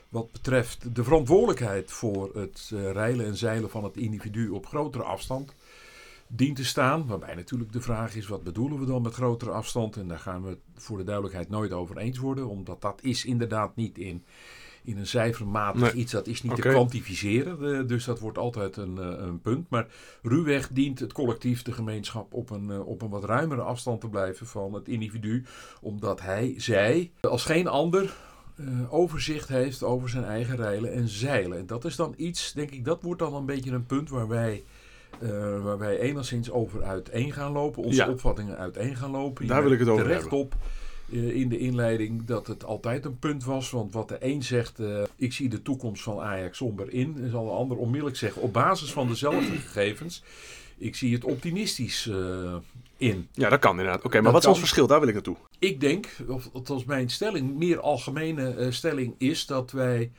wat 0.09 0.33
betreft 0.33 0.95
de 0.95 1.05
verantwoordelijkheid 1.05 1.91
voor 1.91 2.31
het 2.35 2.71
eh, 2.75 2.91
reilen 2.91 3.27
en 3.27 3.37
zeilen 3.37 3.71
van 3.71 3.85
het 3.85 3.97
individu 3.97 4.49
op 4.49 4.67
grotere 4.67 5.05
afstand 5.05 5.55
dient 6.27 6.57
te 6.57 6.65
staan. 6.65 7.07
Waarbij 7.07 7.35
natuurlijk 7.35 7.73
de 7.73 7.81
vraag 7.81 8.15
is, 8.17 8.27
wat 8.27 8.43
bedoelen 8.43 8.79
we 8.79 8.87
dan 8.87 9.03
met 9.03 9.15
grotere 9.15 9.51
afstand? 9.51 9.97
En 9.97 10.09
daar 10.09 10.19
gaan 10.19 10.43
we 10.43 10.49
het 10.49 10.59
voor 10.75 10.99
de 10.99 11.05
duidelijkheid 11.05 11.49
nooit 11.49 11.73
over 11.73 11.99
eens 11.99 12.19
worden. 12.19 12.49
Omdat 12.49 12.81
dat 12.81 13.03
is 13.03 13.25
inderdaad 13.25 13.77
niet 13.77 13.99
in, 13.99 14.25
in 14.85 14.99
een 14.99 15.07
cijfermatig 15.07 15.81
Nee. 15.81 15.93
iets, 15.93 16.13
dat 16.13 16.27
is 16.27 16.43
niet 16.43 16.55
te 16.55 16.61
kwantificeren. 16.61 17.79
Eh, 17.79 17.87
dus 17.89 18.05
dat 18.05 18.19
wordt 18.19 18.39
altijd 18.39 18.77
een, 18.77 18.99
eh, 18.99 19.27
een 19.27 19.41
punt. 19.41 19.71
Maar 19.71 19.87
ruwweg 20.23 20.69
dient 20.69 20.99
het 20.99 21.13
collectief, 21.13 21.63
de 21.63 21.73
gemeenschap, 21.73 22.33
op 22.35 22.51
een, 22.51 22.71
eh, 22.71 22.87
op 22.87 23.03
een 23.03 23.09
wat 23.09 23.25
ruimere 23.25 23.61
afstand 23.61 24.01
te 24.01 24.09
blijven 24.09 24.47
van 24.47 24.73
het 24.73 24.89
individu. 24.89 25.45
Omdat 25.81 26.21
hij, 26.21 26.55
zij, 26.57 27.11
als 27.21 27.45
geen 27.45 27.67
ander 27.67 28.17
overzicht 28.89 29.49
heeft 29.49 29.83
over 29.83 30.09
zijn 30.09 30.25
eigen 30.25 30.57
reilen 30.57 30.93
en 30.93 31.09
zeilen. 31.09 31.59
En 31.59 31.67
dat 31.67 31.85
is 31.85 31.97
dan 31.97 32.15
iets, 32.17 32.53
denk 32.53 32.71
ik, 32.71 32.85
dat 32.85 33.03
wordt 33.03 33.21
dan 33.21 33.35
een 33.35 33.47
beetje 33.47 33.71
een 33.71 33.87
punt 33.87 34.11
waar 34.11 34.29
wij, 34.29 34.65
waar 35.63 35.79
wij 35.79 35.99
enigszins 35.99 36.51
over 36.51 36.83
uiteen 36.83 37.33
gaan 37.33 37.53
lopen. 37.53 37.83
Onze 37.83 37.97
Ja. 38.05 38.09
opvattingen 38.11 38.57
uiteen 38.57 38.97
gaan 38.97 39.11
lopen. 39.11 39.47
Daar 39.47 39.63
wil 39.63 39.73
ik 39.73 39.79
het 39.79 39.89
over 39.89 40.03
terecht 40.05 40.21
hebben. 40.21 40.39
op 40.39 40.55
in 41.11 41.49
de 41.49 41.59
inleiding 41.59 42.25
dat 42.25 42.47
het 42.47 42.65
altijd 42.65 43.05
een 43.05 43.19
punt 43.19 43.45
was. 43.45 43.71
Want 43.71 43.93
wat 43.93 44.09
de 44.09 44.17
een 44.21 44.43
zegt, 44.43 44.79
eh, 44.79 45.03
ik 45.17 45.33
zie 45.33 45.49
de 45.49 45.63
toekomst 45.63 46.03
van 46.03 46.21
Ajax 46.21 46.57
somber 46.57 46.93
in. 46.93 47.17
En 47.19 47.31
zal 47.31 47.45
de 47.45 47.51
ander 47.51 47.77
onmiddellijk 47.77 48.17
zeggen, 48.17 48.43
op 48.43 48.53
basis 48.53 48.93
van 48.93 49.09
dezelfde 49.09 49.57
gegevens, 49.67 50.23
ik 50.79 50.97
zie 50.97 51.15
het 51.15 51.25
optimistisch 51.25 52.07
eh, 52.07 52.55
in. 52.97 53.29
Ja, 53.33 53.49
dat 53.49 53.59
kan 53.59 53.71
inderdaad. 53.71 54.05
Oké, 54.05 54.15
maar 54.15 54.23
Dat 54.23 54.33
wat 54.33 54.43
is 54.43 54.49
ons 54.49 54.59
verschil? 54.59 54.87
Daar 54.87 54.99
wil 54.99 55.09
ik 55.09 55.15
naartoe. 55.15 55.37
Ik 55.59 55.81
denk, 55.81 56.09
of 56.29 56.49
althans 56.53 56.85
mijn 56.85 57.11
stelling, 57.11 57.57
meer 57.59 57.81
algemene 57.81 58.55
eh, 58.55 58.71
stelling 58.71 59.15
is 59.19 59.47
dat 59.47 59.71
wij 59.71 60.13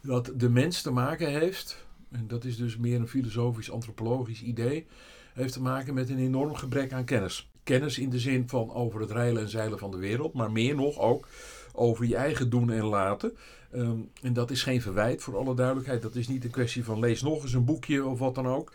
dat 0.00 0.32
de 0.36 0.48
mens 0.48 0.82
te 0.82 0.90
maken 0.90 1.30
heeft, 1.40 1.86
en 2.10 2.24
dat 2.28 2.44
is 2.44 2.56
dus 2.56 2.76
meer 2.76 3.00
een 3.00 3.08
filosofisch, 3.08 3.70
antropologisch 3.70 4.42
idee, 4.42 4.86
heeft 5.34 5.52
te 5.52 5.62
maken 5.62 5.94
met 5.94 6.10
een 6.10 6.18
enorm 6.18 6.54
gebrek 6.54 6.92
aan 6.92 7.04
kennis. 7.04 7.47
Kennis 7.68 7.98
in 7.98 8.10
de 8.10 8.18
zin 8.18 8.48
van 8.48 8.72
over 8.72 9.00
het 9.00 9.10
reilen 9.10 9.42
en 9.42 9.48
zeilen 9.48 9.78
van 9.78 9.90
de 9.90 9.96
wereld, 9.96 10.32
maar 10.32 10.52
meer 10.52 10.74
nog 10.74 10.98
ook 10.98 11.28
over 11.72 12.06
je 12.06 12.16
eigen 12.16 12.50
doen 12.50 12.70
en 12.70 12.84
laten. 12.84 13.36
Ehm, 13.70 13.98
en 14.22 14.32
dat 14.32 14.50
is 14.50 14.62
geen 14.62 14.82
verwijt 14.82 15.22
voor 15.22 15.36
alle 15.36 15.54
duidelijkheid. 15.54 16.02
Dat 16.02 16.14
is 16.14 16.28
niet 16.28 16.44
een 16.44 16.50
kwestie 16.50 16.84
van 16.84 16.98
lees 16.98 17.22
nog 17.22 17.42
eens 17.42 17.52
een 17.52 17.64
boekje 17.64 18.04
of 18.04 18.18
wat 18.18 18.34
dan 18.34 18.46
ook. 18.46 18.72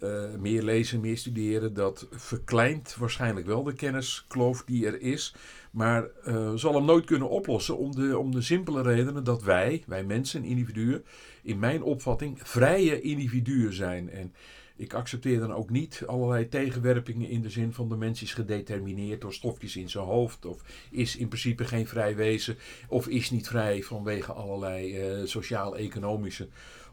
Eh, 0.00 0.24
meer 0.38 0.62
lezen, 0.62 1.00
meer 1.00 1.16
studeren, 1.16 1.74
dat 1.74 2.06
verkleint 2.10 2.96
waarschijnlijk 2.98 3.46
wel 3.46 3.62
de 3.62 3.72
kenniskloof 3.72 4.64
die 4.64 4.86
er 4.86 5.00
is. 5.00 5.34
Maar 5.70 6.06
eh, 6.24 6.52
zal 6.54 6.74
hem 6.74 6.84
nooit 6.84 7.04
kunnen 7.04 7.28
oplossen 7.28 7.78
om 7.78 7.94
de, 7.94 8.18
om 8.18 8.30
de 8.30 8.42
simpele 8.42 8.82
redenen 8.82 9.24
dat 9.24 9.42
wij, 9.42 9.82
wij 9.86 10.04
mensen, 10.04 10.44
individuen, 10.44 11.04
in 11.42 11.58
mijn 11.58 11.82
opvatting 11.82 12.38
vrije 12.42 13.00
individuen 13.00 13.72
zijn. 13.72 14.10
En 14.10 14.34
ik 14.76 14.94
accepteer 14.94 15.38
dan 15.38 15.54
ook 15.54 15.70
niet 15.70 16.02
allerlei 16.06 16.48
tegenwerpingen 16.48 17.28
in 17.28 17.42
de 17.42 17.50
zin 17.50 17.72
van 17.72 17.88
de 17.88 17.96
mens 17.96 18.22
is 18.22 18.34
gedetermineerd 18.34 19.20
door 19.20 19.34
stofjes 19.34 19.76
in 19.76 19.90
zijn 19.90 20.04
hoofd. 20.04 20.44
Of 20.44 20.62
is 20.90 21.16
in 21.16 21.28
principe 21.28 21.64
geen 21.64 21.86
vrij 21.86 22.16
wezen. 22.16 22.56
Of 22.88 23.08
is 23.08 23.30
niet 23.30 23.48
vrij 23.48 23.82
vanwege 23.82 24.32
allerlei 24.32 24.98
eh, 24.98 25.24
sociaal-economische 25.24 26.48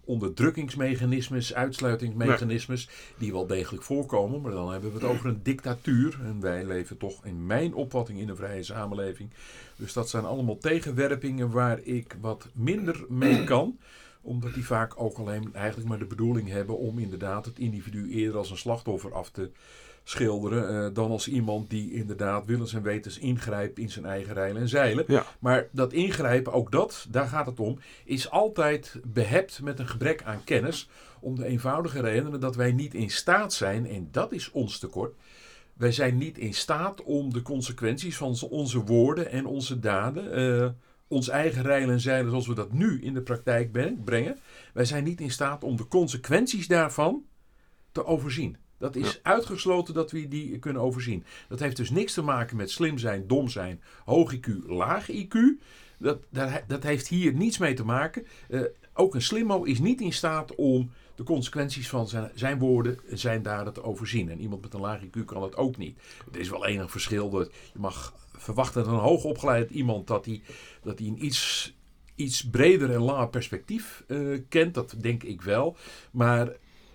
onderdrukkingsmechanismes, 0.06 1.54
uitsluitingsmechanismes, 1.54 2.90
die 3.18 3.32
wel 3.32 3.48
degelijk 3.48 3.84
voorkomen. 3.84 4.42
Maar 4.42 4.52
dan 4.52 4.72
hebben 4.72 4.94
we 4.94 5.00
het 5.00 5.08
over 5.08 5.26
een 5.26 5.44
dictatuur. 5.44 6.20
En 6.24 6.42
wij 6.42 6.66
leven 6.66 6.98
toch 6.98 7.26
in 7.26 7.46
mijn 7.46 7.74
opvatting 7.74 8.20
in 8.20 8.30
een 8.30 8.36
vrije 8.36 8.64
samenleving. 8.64 9.30
Dus 9.76 9.94
dat 9.94 10.10
zijn 10.10 10.26
allemaal 10.26 10.58
tegenwerpingen 10.58 11.52
waar 11.52 11.80
ik 11.80 12.18
wat 12.22 12.48
minder 12.54 13.06
mee 13.10 13.44
kan 13.44 13.78
omdat 14.24 14.54
die 14.54 14.66
vaak 14.66 14.94
ook 14.96 15.18
alleen 15.18 15.54
eigenlijk 15.54 15.90
maar 15.90 16.00
de 16.00 16.06
bedoeling 16.06 16.50
hebben 16.50 16.78
om 16.78 17.00
inderdaad 17.00 17.46
het 17.46 17.60
individu 17.60 18.12
eerder 18.12 18.38
als 18.38 18.50
een 18.50 18.58
slachtoffer 18.58 19.14
af 19.14 19.30
te 19.30 19.50
schilderen. 20.04 20.86
eh, 20.86 20.94
dan 20.94 21.12
als 21.12 21.28
iemand 21.28 21.70
die 21.70 21.94
inderdaad 21.94 22.46
willens 22.46 22.74
en 22.74 22.82
wetens 22.82 23.18
ingrijpt 23.20 23.80
in 23.80 23.90
zijn 23.90 24.06
eigen 24.06 24.34
rijlen 24.34 24.62
en 24.62 24.68
zeilen. 24.68 25.04
Ja. 25.08 25.26
Maar 25.40 25.68
dat 25.72 25.94
ingrijpen, 25.94 26.54
ook 26.54 26.72
dat, 26.72 27.08
daar 27.10 27.28
gaat 27.28 27.46
het 27.46 27.60
om, 27.60 27.80
is 28.06 28.30
altijd 28.30 29.00
behept 29.04 29.62
met 29.62 29.80
een 29.80 29.88
gebrek 29.88 30.24
aan 30.24 30.44
kennis. 30.44 30.90
Om 31.20 31.36
de 31.36 31.46
eenvoudige 31.46 32.02
redenen 32.02 32.40
dat 32.40 32.56
wij 32.56 32.72
niet 32.72 32.94
in 32.94 33.10
staat 33.10 33.54
zijn, 33.54 33.88
en 33.88 34.08
dat 34.12 34.32
is 34.32 34.52
ons 34.52 34.80
tekort. 34.80 35.14
Wij 35.74 35.92
zijn 35.92 36.18
niet 36.18 36.38
in 36.38 36.54
staat 36.54 37.04
om 37.04 37.34
de 37.34 37.42
consequenties 37.42 38.18
van 38.18 38.38
onze 38.50 38.84
woorden 38.84 39.32
en 39.32 39.46
onze 39.46 39.80
daden, 39.80 40.34
eh, 40.34 40.70
ons 41.14 41.30
eigen 41.30 41.62
rijlen 41.62 41.90
en 41.90 42.00
zeilen 42.00 42.30
zoals 42.30 42.48
we 42.48 42.54
dat 42.54 42.74
nu 42.74 43.02
in 43.02 43.14
de 43.14 43.22
praktijk 43.22 43.72
brengen. 44.06 44.40
Wij 44.74 44.86
zijn 44.86 45.04
niet 45.04 45.22
in 45.22 45.32
staat 45.32 45.64
om 45.64 45.76
de 45.76 45.88
consequenties 45.88 46.68
daarvan 46.68 47.24
te 47.92 48.06
overzien. 48.06 48.58
Dat 48.78 48.96
is 48.96 49.20
uitgesloten 49.24 49.94
dat 49.94 50.12
we 50.12 50.28
die 50.28 50.60
kunnen 50.60 50.82
overzien. 50.82 51.24
Dat 51.50 51.60
heeft 51.60 51.78
dus 51.78 51.90
niks 51.90 52.14
te 52.14 52.22
maken 52.22 52.58
met 52.58 52.72
slim 52.72 52.98
zijn, 52.98 53.28
dom 53.28 53.50
zijn, 53.50 53.82
hoog 54.06 54.36
IQ, 54.36 54.48
laag 54.66 55.12
IQ. 55.12 55.36
Dat, 55.98 56.20
dat, 56.30 56.62
dat 56.68 56.84
heeft 56.84 57.08
hier 57.08 57.34
niets 57.34 57.58
mee 57.58 57.74
te 57.74 57.86
maken. 57.86 58.26
Uh, 58.50 58.62
ook 58.94 59.16
een 59.16 59.22
slimmo 59.22 59.64
is 59.64 59.80
niet 59.80 60.02
in 60.02 60.14
staat 60.14 60.56
om 60.56 60.92
de 61.16 61.24
consequenties 61.24 61.90
van 61.90 62.08
zijn, 62.08 62.32
zijn 62.36 62.60
woorden, 62.60 63.00
zijn 63.08 63.42
daden 63.42 63.74
te 63.74 63.84
overzien. 63.84 64.30
En 64.30 64.40
iemand 64.40 64.62
met 64.62 64.74
een 64.74 64.80
laag 64.80 65.02
IQ 65.06 65.26
kan 65.26 65.42
dat 65.42 65.56
ook 65.56 65.78
niet. 65.78 66.00
Er 66.32 66.40
is 66.40 66.50
wel 66.50 66.66
enig 66.66 66.92
verschil. 66.92 67.30
Dat 67.30 67.52
je 67.74 67.80
mag 67.80 68.14
verwachten 68.44 68.84
dat 68.84 68.94
een 68.94 69.00
hoogopgeleid 69.00 69.70
iemand 69.70 70.08
dat 70.08 70.26
hij, 70.26 70.42
dat 70.82 71.00
hij 71.00 71.08
een 71.08 71.26
iets, 71.26 71.74
iets 72.16 72.50
breder 72.50 72.92
en 72.92 73.02
langer 73.02 73.30
perspectief 73.30 74.04
uh, 74.08 74.42
kent. 74.50 74.74
Dat 74.74 74.96
denk 74.98 75.24
ik 75.24 75.42
wel. 75.42 75.78
Maar 76.12 76.52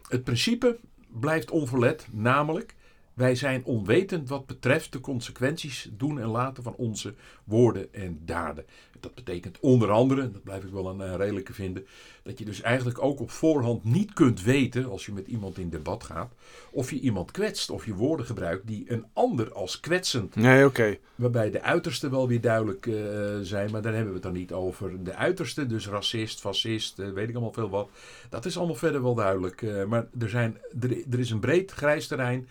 het 0.09 0.25
principe 0.25 0.79
blijft 1.21 1.51
onverlet. 1.51 2.07
Namelijk, 2.11 2.75
wij 3.19 3.35
zijn 3.35 3.65
onwetend 3.65 4.29
wat 4.29 4.47
betreft 4.47 4.93
de 4.93 5.01
consequenties 5.01 5.89
doen 5.93 6.21
en 6.21 6.29
laten 6.29 6.63
van 6.63 6.75
onze 6.77 7.15
woorden 7.45 7.95
en 7.95 8.21
daden. 8.25 8.65
Dat 9.01 9.15
betekent 9.15 9.61
onder 9.61 9.91
andere, 9.91 10.31
dat 10.31 10.43
blijf 10.43 10.65
ik 10.65 10.73
wel 10.73 10.89
een 10.89 11.01
uh, 11.01 11.15
redelijke 11.15 11.53
vinden, 11.53 11.87
dat 12.23 12.39
je 12.39 12.45
dus 12.45 12.61
eigenlijk 12.61 13.03
ook 13.03 13.21
op 13.21 13.31
voorhand 13.31 13.85
niet 13.85 14.13
kunt 14.13 14.43
weten, 14.43 14.91
als 14.91 15.07
je 15.07 15.13
met 15.13 15.27
iemand 15.27 15.59
in 15.59 15.71
debat 15.71 16.05
gaat, 16.05 16.33
of 16.71 16.91
je 16.91 17.01
iemand 17.01 17.31
kwetst 17.31 17.71
of 17.71 17.87
je 17.87 17.95
woorden 17.95 18.27
gebruikt 18.27 18.67
die 18.67 18.85
een 18.93 19.05
ander 19.13 19.53
als 19.53 19.81
kwetsend. 19.81 20.35
Nee, 20.35 20.67
oké. 20.67 20.97
Waarbij 21.15 21.51
de 21.51 21.63
uitersten 21.63 22.11
wel 22.11 22.29
weer 22.29 22.41
duidelijk 22.41 22.87
uh, 22.87 22.97
zijn, 23.43 23.71
maar 23.71 23.83
daar 23.83 23.93
hebben 23.93 24.13
we 24.13 24.19
het 24.19 24.29
dan 24.29 24.33
niet 24.33 24.53
over. 24.53 25.05
De 25.05 25.15
uitersten, 25.15 25.69
dus 25.69 25.89
racist, 25.89 26.41
fascist, 26.41 26.99
uh, 26.99 27.11
weet 27.11 27.29
ik 27.29 27.35
allemaal 27.35 27.53
veel 27.53 27.71
wat. 27.71 27.91
Dat 28.31 28.45
is 28.45 28.57
allemaal 28.57 28.77
verder 28.77 29.03
wel 29.03 29.15
duidelijk. 29.15 29.87
maar 29.89 30.07
er, 30.19 30.29
zijn, 30.29 30.59
er, 30.81 30.91
er 31.11 31.19
is 31.19 31.31
een 31.31 31.41
breed 31.41 31.71
grijs 31.71 32.07
terrein 32.07 32.49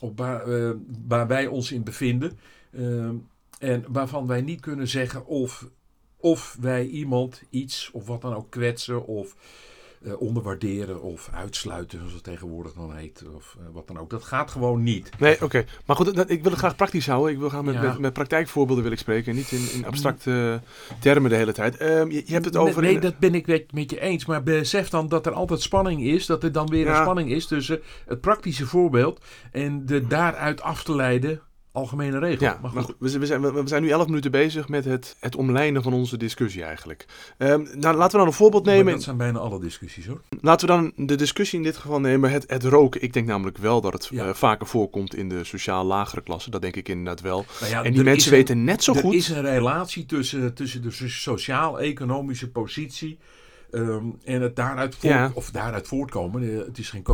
op 0.00 0.18
waar, 0.18 0.74
waar 1.06 1.26
wij 1.26 1.46
ons 1.46 1.72
in 1.72 1.82
bevinden. 1.82 2.38
En 3.58 3.84
waarvan 3.88 4.26
wij 4.26 4.40
niet 4.40 4.60
kunnen 4.60 4.88
zeggen 4.88 5.26
of, 5.26 5.68
of 6.16 6.56
wij 6.60 6.86
iemand 6.86 7.42
iets 7.50 7.90
of 7.92 8.06
wat 8.06 8.20
dan 8.20 8.34
ook 8.34 8.50
kwetsen 8.50 9.06
of 9.06 9.36
uh, 10.04 10.20
onderwaarderen 10.20 11.02
of 11.02 11.30
uitsluiten, 11.32 11.98
zoals 11.98 12.12
het 12.12 12.22
tegenwoordig 12.22 12.72
dan 12.72 12.94
heet, 12.94 13.24
of 13.36 13.56
uh, 13.60 13.66
wat 13.72 13.86
dan 13.86 13.98
ook. 13.98 14.10
Dat 14.10 14.24
gaat 14.24 14.50
gewoon 14.50 14.82
niet. 14.82 15.10
Nee, 15.18 15.42
oké. 15.42 15.64
Maar 15.86 15.96
goed, 15.96 16.14
dat, 16.14 16.30
ik 16.30 16.42
wil 16.42 16.50
het 16.50 16.60
graag 16.60 16.76
praktisch 16.76 17.06
houden. 17.06 17.32
Ik 17.32 17.38
wil 17.38 17.48
graag 17.48 17.62
met, 17.62 17.74
ja. 17.74 17.82
met, 17.82 17.98
met, 17.98 18.12
praktijkvoorbeelden 18.12 18.84
wil 18.84 18.92
ik 18.92 18.98
spreken, 18.98 19.34
niet 19.34 19.52
in, 19.52 19.68
in 19.72 19.86
abstracte 19.86 20.60
termen 21.00 21.30
de 21.30 21.36
hele 21.36 21.52
tijd. 21.52 21.80
Um, 21.82 22.10
je, 22.10 22.22
je, 22.26 22.32
hebt 22.32 22.44
het 22.44 22.56
over... 22.56 22.82
Nee, 22.82 22.98
dat 22.98 23.18
ben 23.18 23.34
ik 23.34 23.72
met 23.72 23.90
je 23.90 24.00
eens. 24.00 24.26
Maar 24.26 24.42
besef 24.42 24.88
dan 24.88 25.08
dat 25.08 25.26
er 25.26 25.32
altijd 25.32 25.60
spanning 25.60 26.02
is, 26.02 26.26
dat 26.26 26.42
er 26.42 26.52
dan 26.52 26.68
weer 26.68 26.84
ja. 26.84 26.96
een 26.96 27.02
spanning 27.02 27.30
is 27.30 27.46
tussen 27.46 27.80
het 28.06 28.20
praktische 28.20 28.66
voorbeeld 28.66 29.24
en 29.52 29.86
de 29.86 30.06
daaruit 30.06 30.62
af 30.62 30.82
te 30.82 30.94
leiden 30.94 31.42
algemene 31.72 32.18
regel. 32.18 32.46
Ja, 32.46 32.58
maar 32.62 32.70
goed. 32.70 32.74
Maar 32.74 32.82
goed 32.82 32.94
we, 32.98 33.18
we, 33.18 33.26
zijn, 33.26 33.40
we, 33.40 33.62
zijn 33.64 33.82
nu 33.82 33.88
elf 33.88 34.06
minuten 34.06 34.30
bezig 34.30 34.68
met 34.68 34.84
het, 34.84 35.16
het 35.20 35.36
omlijnen 35.36 35.82
van 35.82 35.92
onze 35.92 36.16
discussie 36.16 36.62
eigenlijk. 36.64 37.06
Um, 37.38 37.68
nou, 37.74 37.96
laten 37.96 38.12
we 38.12 38.18
dan 38.18 38.26
een 38.26 38.32
voorbeeld 38.32 38.64
nemen. 38.64 38.84
Maar 38.84 38.94
dat 38.94 39.02
zijn 39.02 39.16
bijna 39.16 39.38
alle 39.38 39.60
discussies 39.60 40.06
hoor. 40.06 40.20
Laten 40.40 40.68
we 40.68 40.72
dan 40.72 41.06
de 41.06 41.14
discussie 41.14 41.58
in 41.58 41.64
dit 41.64 41.76
geval 41.76 42.00
nemen, 42.00 42.30
het, 42.30 42.44
het 42.46 42.64
roken. 42.64 43.02
Ik 43.02 43.12
denk 43.12 43.26
namelijk 43.26 43.58
wel 43.58 43.80
dat 43.80 43.92
het 43.92 44.08
ja. 44.10 44.26
uh, 44.26 44.34
vaker 44.34 44.66
voorkomt 44.66 45.14
in 45.14 45.28
de 45.28 45.44
sociaal 45.44 45.84
lagere 45.84 46.22
klasse. 46.22 46.50
Dat 46.50 46.62
denk 46.62 46.76
ik 46.76 46.88
inderdaad 46.88 47.20
wel. 47.20 47.44
Nou 47.60 47.72
ja, 47.72 47.82
en 47.82 47.92
die 47.92 48.02
mensen 48.02 48.32
een, 48.32 48.38
weten 48.38 48.64
net 48.64 48.82
zo 48.82 48.92
er 48.92 49.00
goed... 49.00 49.12
Er 49.12 49.18
is 49.18 49.28
een 49.28 49.42
relatie 49.42 50.06
tussen, 50.06 50.54
tussen 50.54 50.82
de 50.82 50.90
sociaal-economische 51.08 52.50
positie 52.50 53.18
um, 53.70 54.18
en 54.24 54.42
het 54.42 54.56
daaruit, 54.56 54.94
voort, 54.94 55.32
of 55.32 55.50
daaruit 55.50 55.88
voortkomen. 55.88 56.56
Het 56.56 56.78
is 56.78 56.90
geen 56.90 57.04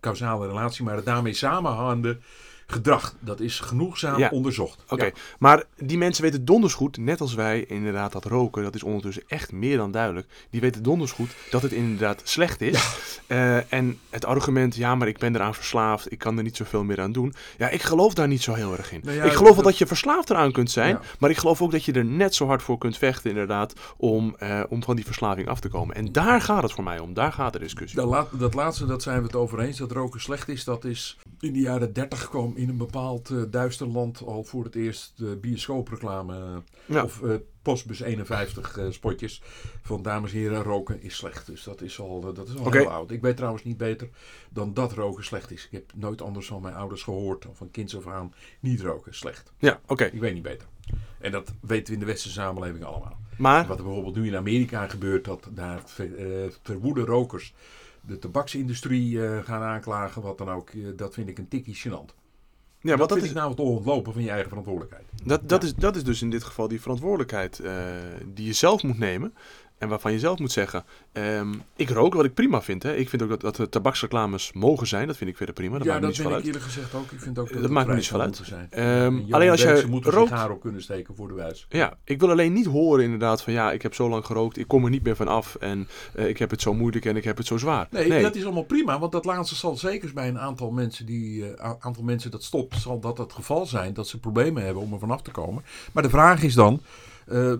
causale 0.00 0.46
relatie, 0.46 0.84
maar 0.84 0.96
het 0.96 1.04
daarmee 1.04 1.34
samenhangende 1.34 2.18
gedrag. 2.66 3.14
Dat 3.20 3.40
is 3.40 3.60
genoegzaam 3.60 4.18
ja. 4.18 4.28
onderzocht. 4.28 4.84
Oké, 4.88 5.04
ja. 5.04 5.12
maar 5.38 5.64
die 5.76 5.98
mensen 5.98 6.22
weten 6.22 6.44
donders 6.44 6.74
goed, 6.74 6.96
net 6.96 7.20
als 7.20 7.34
wij, 7.34 7.64
inderdaad 7.64 8.12
dat 8.12 8.24
roken, 8.24 8.62
dat 8.62 8.74
is 8.74 8.82
ondertussen 8.82 9.22
echt 9.26 9.52
meer 9.52 9.76
dan 9.76 9.90
duidelijk. 9.90 10.26
Die 10.50 10.60
weten 10.60 10.82
donders 10.82 11.12
goed 11.12 11.30
dat 11.50 11.62
het 11.62 11.72
inderdaad 11.72 12.20
slecht 12.24 12.60
is. 12.60 12.72
Ja. 13.28 13.56
Uh, 13.56 13.72
en 13.72 13.98
het 14.10 14.24
argument, 14.24 14.76
ja, 14.76 14.94
maar 14.94 15.08
ik 15.08 15.18
ben 15.18 15.34
eraan 15.34 15.54
verslaafd, 15.54 16.12
ik 16.12 16.18
kan 16.18 16.36
er 16.36 16.42
niet 16.42 16.56
zoveel 16.56 16.84
meer 16.84 17.00
aan 17.00 17.12
doen. 17.12 17.34
Ja, 17.58 17.68
ik 17.68 17.82
geloof 17.82 18.14
daar 18.14 18.28
niet 18.28 18.42
zo 18.42 18.54
heel 18.54 18.76
erg 18.76 18.92
in. 18.92 19.00
Nou 19.04 19.22
ik 19.22 19.32
geloof 19.32 19.54
wel 19.54 19.64
dat 19.64 19.78
je 19.78 19.86
verslaafd 19.86 20.30
eraan 20.30 20.52
kunt 20.52 20.70
zijn, 20.70 20.98
maar 21.18 21.30
ik 21.30 21.36
geloof 21.36 21.62
ook 21.62 21.70
dat 21.70 21.84
je 21.84 21.92
er 21.92 22.04
net 22.04 22.34
zo 22.34 22.46
hard 22.46 22.62
voor 22.62 22.78
kunt 22.78 22.98
vechten, 22.98 23.30
inderdaad, 23.30 23.72
om, 23.96 24.36
uh, 24.42 24.60
om 24.68 24.82
van 24.82 24.96
die 24.96 25.04
verslaving 25.04 25.48
af 25.48 25.60
te 25.60 25.68
komen. 25.68 25.96
En 25.96 26.12
daar 26.12 26.40
gaat 26.40 26.62
het 26.62 26.72
voor 26.72 26.84
mij 26.84 26.98
om, 26.98 27.14
daar 27.14 27.32
gaat 27.32 27.52
de 27.52 27.58
discussie. 27.58 28.00
Dat, 28.00 28.28
dat 28.32 28.54
laatste, 28.54 28.86
dat 28.86 29.02
zijn 29.02 29.18
we 29.18 29.26
het 29.26 29.36
over 29.36 29.60
eens, 29.60 29.78
dat 29.78 29.92
roken 29.92 30.20
slecht 30.20 30.48
is, 30.48 30.64
dat 30.64 30.84
is 30.84 31.18
in 31.44 31.52
de 31.52 31.60
jaren 31.60 31.92
30 31.92 32.28
kwam 32.28 32.52
in 32.56 32.68
een 32.68 32.76
bepaald 32.76 33.30
uh, 33.30 33.42
duister 33.50 33.86
land 33.86 34.22
al 34.22 34.44
voor 34.44 34.64
het 34.64 34.74
eerst 34.74 35.12
de 35.16 35.36
bioscoopreclame 35.36 36.62
ja. 36.86 37.04
of 37.04 37.20
uh, 37.20 37.34
Postbus 37.62 38.00
51 38.00 38.78
uh, 38.78 38.90
spotjes 38.90 39.42
van 39.82 40.02
dames 40.02 40.32
en 40.32 40.38
heren 40.38 40.62
roken 40.62 41.02
is 41.02 41.16
slecht. 41.16 41.46
Dus 41.46 41.64
dat 41.64 41.80
is 41.80 42.00
al, 42.00 42.20
dat 42.20 42.48
is 42.48 42.56
al 42.56 42.66
okay. 42.66 42.80
heel 42.80 42.90
oud. 42.90 43.10
Ik 43.10 43.20
weet 43.20 43.36
trouwens 43.36 43.64
niet 43.64 43.76
beter 43.76 44.08
dan 44.50 44.74
dat 44.74 44.92
roken 44.92 45.24
slecht 45.24 45.50
is. 45.50 45.64
Ik 45.64 45.72
heb 45.72 45.92
nooit 45.94 46.22
anders 46.22 46.46
van 46.46 46.62
mijn 46.62 46.74
ouders 46.74 47.02
gehoord 47.02 47.46
of 47.46 47.56
van 47.56 47.70
kinds 47.70 47.96
af 47.96 48.06
aan 48.06 48.34
niet 48.60 48.80
roken 48.80 49.14
slecht. 49.14 49.52
Ja, 49.58 49.80
oké. 49.82 49.92
Okay. 49.92 50.08
Ik 50.08 50.20
weet 50.20 50.34
niet 50.34 50.42
beter. 50.42 50.66
En 51.18 51.32
dat 51.32 51.52
weten 51.60 51.86
we 51.86 51.92
in 51.92 51.98
de 51.98 52.06
westerse 52.06 52.40
samenleving 52.40 52.84
allemaal. 52.84 53.16
Maar 53.38 53.66
wat 53.66 53.78
er 53.78 53.84
bijvoorbeeld 53.84 54.16
nu 54.16 54.26
in 54.26 54.36
Amerika 54.36 54.88
gebeurt, 54.88 55.24
dat 55.24 55.48
daar 55.50 55.82
ver, 55.84 56.08
verwoede 56.62 57.04
rokers 57.04 57.54
de 58.06 58.18
tabaksindustrie 58.18 59.12
uh, 59.12 59.38
gaan 59.42 59.62
aanklagen, 59.62 60.22
wat 60.22 60.38
dan 60.38 60.50
ook, 60.50 60.72
uh, 60.72 60.96
dat 60.96 61.14
vind 61.14 61.28
ik 61.28 61.38
een 61.38 61.48
tikkie 61.48 61.76
gênant. 61.76 62.14
Ja, 62.80 62.96
wat 62.96 63.08
dat 63.08 63.18
vind 63.18 63.30
is 63.30 63.36
nou 63.36 63.50
het 63.50 63.60
ontlopen 63.60 64.12
van 64.12 64.22
je 64.22 64.30
eigen 64.30 64.48
verantwoordelijkheid. 64.48 65.04
Dat, 65.24 65.48
dat, 65.48 65.62
ja. 65.62 65.68
is, 65.68 65.74
dat 65.74 65.96
is 65.96 66.04
dus 66.04 66.22
in 66.22 66.30
dit 66.30 66.44
geval 66.44 66.68
die 66.68 66.80
verantwoordelijkheid 66.80 67.58
uh, 67.58 67.72
die 68.26 68.46
je 68.46 68.52
zelf 68.52 68.82
moet 68.82 68.98
nemen. 68.98 69.34
En 69.78 69.88
waarvan 69.88 70.12
je 70.12 70.18
zelf 70.18 70.38
moet 70.38 70.52
zeggen, 70.52 70.84
um, 71.12 71.62
ik 71.76 71.90
rook 71.90 72.14
wat 72.14 72.24
ik 72.24 72.34
prima 72.34 72.62
vind. 72.62 72.82
Hè. 72.82 72.94
Ik 72.94 73.08
vind 73.08 73.22
ook 73.22 73.28
dat, 73.28 73.40
dat 73.40 73.58
er 73.58 73.68
tabaksreclames 73.68 74.52
mogen 74.52 74.86
zijn. 74.86 75.06
Dat 75.06 75.16
vind 75.16 75.30
ik 75.30 75.36
verder 75.36 75.54
prima. 75.54 75.78
Dat 75.78 75.86
ja, 75.86 75.92
maakt 75.92 76.02
dat 76.02 76.10
niet 76.10 76.20
vind 76.20 76.38
ik 76.38 76.44
eerlijk 76.44 76.64
gezegd 76.64 76.94
ook. 76.94 77.10
Ik 77.10 77.20
vind 77.20 77.38
ook 77.38 77.52
dat, 77.52 77.62
dat 77.62 77.70
maakt 77.70 77.88
me 77.88 77.94
niet 77.94 78.06
veel 78.06 78.20
uit. 78.20 78.40
Zijn. 78.42 79.02
Um, 79.02 79.26
alleen 79.30 79.50
als 79.50 79.62
je 79.62 79.84
moeten 79.88 80.12
rookt... 80.12 80.30
haar 80.30 80.50
op 80.50 80.60
kunnen 80.60 80.82
steken 80.82 81.14
voor 81.16 81.28
de 81.28 81.34
wijs. 81.34 81.66
Ja, 81.68 81.96
ik 82.04 82.20
wil 82.20 82.30
alleen 82.30 82.52
niet 82.52 82.66
horen 82.66 83.04
inderdaad 83.04 83.42
van 83.42 83.52
ja, 83.52 83.72
ik 83.72 83.82
heb 83.82 83.94
zo 83.94 84.08
lang 84.08 84.26
gerookt. 84.26 84.58
Ik 84.58 84.68
kom 84.68 84.84
er 84.84 84.90
niet 84.90 85.02
meer 85.02 85.16
van 85.16 85.28
af. 85.28 85.54
En 85.54 85.88
uh, 86.16 86.28
ik 86.28 86.38
heb 86.38 86.50
het 86.50 86.60
zo 86.60 86.74
moeilijk 86.74 87.04
en 87.04 87.16
ik 87.16 87.24
heb 87.24 87.36
het 87.36 87.46
zo 87.46 87.56
zwaar. 87.56 87.86
Nee, 87.90 88.08
nee, 88.08 88.22
dat 88.22 88.34
is 88.34 88.44
allemaal 88.44 88.64
prima. 88.64 88.98
Want 88.98 89.12
dat 89.12 89.24
laatste 89.24 89.54
zal 89.54 89.76
zeker 89.76 90.10
bij 90.14 90.28
een 90.28 90.38
aantal 90.38 90.70
mensen 90.70 91.06
die 91.06 91.38
uh, 91.38 91.72
aantal 91.78 92.02
mensen 92.02 92.30
dat 92.30 92.42
stopt, 92.42 92.80
zal 92.80 93.00
dat 93.00 93.18
het 93.18 93.32
geval 93.32 93.66
zijn. 93.66 93.94
Dat 93.94 94.08
ze 94.08 94.20
problemen 94.20 94.64
hebben 94.64 94.82
om 94.82 94.92
er 94.92 94.98
vanaf 94.98 95.22
te 95.22 95.30
komen. 95.30 95.64
Maar 95.92 96.02
de 96.02 96.10
vraag 96.10 96.42
is 96.42 96.54
dan... 96.54 96.80
Uh, 97.28 97.52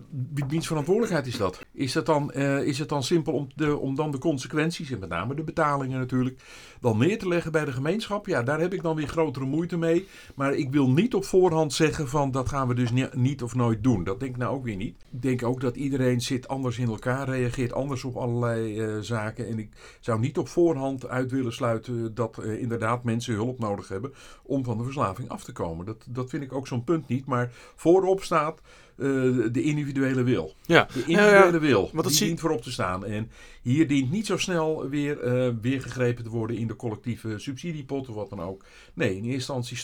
wiens 0.49 0.67
verantwoordelijkheid 0.67 1.27
is 1.27 1.37
dat? 1.37 1.67
Is, 1.73 1.93
dat 1.93 2.07
dan, 2.07 2.33
uh, 2.35 2.67
is 2.67 2.79
het 2.79 2.89
dan 2.89 3.03
simpel 3.03 3.33
om, 3.33 3.49
de, 3.55 3.79
om 3.79 3.95
dan 3.95 4.11
de 4.11 4.19
consequenties, 4.19 4.91
en 4.91 4.99
met 4.99 5.09
name 5.09 5.35
de 5.35 5.43
betalingen 5.43 5.99
natuurlijk, 5.99 6.43
dan 6.81 6.99
neer 6.99 7.19
te 7.19 7.29
leggen 7.29 7.53
bij 7.53 7.65
de 7.65 7.73
gemeenschap? 7.73 8.27
Ja, 8.27 8.43
daar 8.43 8.61
heb 8.61 8.73
ik 8.73 8.83
dan 8.83 8.97
weer 8.97 9.09
grotere 9.09 9.45
moeite 9.45 9.77
mee. 9.77 10.09
Maar 10.35 10.55
ik 10.55 10.71
wil 10.71 10.91
niet 10.91 11.15
op 11.15 11.25
voorhand 11.25 11.73
zeggen 11.73 12.09
van 12.09 12.31
dat 12.31 12.49
gaan 12.49 12.69
we 12.69 12.75
dus 12.75 12.91
ni 12.91 13.07
niet 13.13 13.43
of 13.43 13.55
nooit 13.55 13.83
doen. 13.83 14.05
Dat 14.05 14.21
denk 14.21 14.33
ik 14.33 14.39
nou 14.39 14.57
ook 14.57 14.65
weer 14.65 14.77
niet. 14.77 14.97
Ik 15.13 15.23
denk 15.23 15.43
ook 15.43 15.61
dat 15.61 15.77
iedereen 15.77 16.21
zit 16.21 16.49
anders 16.49 16.79
in 16.79 16.89
elkaar, 16.89 17.29
reageert 17.29 17.73
anders 17.73 18.05
op 18.05 18.17
allerlei 18.17 18.81
uh, 18.81 19.01
zaken. 19.01 19.49
En 19.49 19.59
ik 19.59 19.69
zou 20.01 20.21
niet 20.21 20.39
op 20.39 20.49
voorhand 20.49 21.09
uit 21.09 21.31
willen 21.31 21.53
sluiten 21.53 22.15
dat 22.15 22.43
inderdaad 22.43 23.05
mensen 23.05 23.35
hulp 23.35 23.59
nodig 23.59 23.89
hebben 23.89 24.15
om 24.43 24.65
van 24.65 24.79
de 24.79 24.85
verslaving 24.85 25.29
af 25.29 25.45
te 25.45 25.53
komen. 25.53 25.87
Dat, 25.87 26.07
dat 26.09 26.31
vind 26.31 26.43
ik 26.43 26.53
ook 26.53 26.67
zo'n 26.67 26.85
punt 26.85 27.09
niet. 27.09 27.27
Maar 27.27 27.53
voorop 27.77 28.23
staat 28.23 28.61
uh, 28.97 29.47
de 29.53 29.63
individuele 29.63 30.23
wil. 30.23 30.55
Ja. 30.67 30.89
De 30.93 30.99
individuele 30.99 31.53
ja, 31.53 31.59
wil. 31.59 31.91
Want 31.93 32.09
die 32.09 32.27
dient 32.27 32.41
voorop 32.41 32.63
te 32.63 32.73
staan. 32.73 33.05
En 33.05 33.31
hier 33.63 33.89
dient 33.89 34.11
niet 34.11 34.27
zo 34.27 34.37
snel 34.37 34.89
weer, 34.89 35.25
uh, 35.25 35.55
weer 35.61 35.81
gegrepen 35.81 36.25
te 36.25 36.31
worden 36.31 36.57
in 36.57 36.67
de 36.67 36.77
collectieve 36.77 37.39
subsidiepot 37.39 38.09
of 38.09 38.15
wat 38.15 38.29
dan 38.29 38.41
ook. 38.41 38.65
Nee, 38.95 39.17
in 39.17 39.25
eerste 39.25 39.53
instantie, 39.53 39.79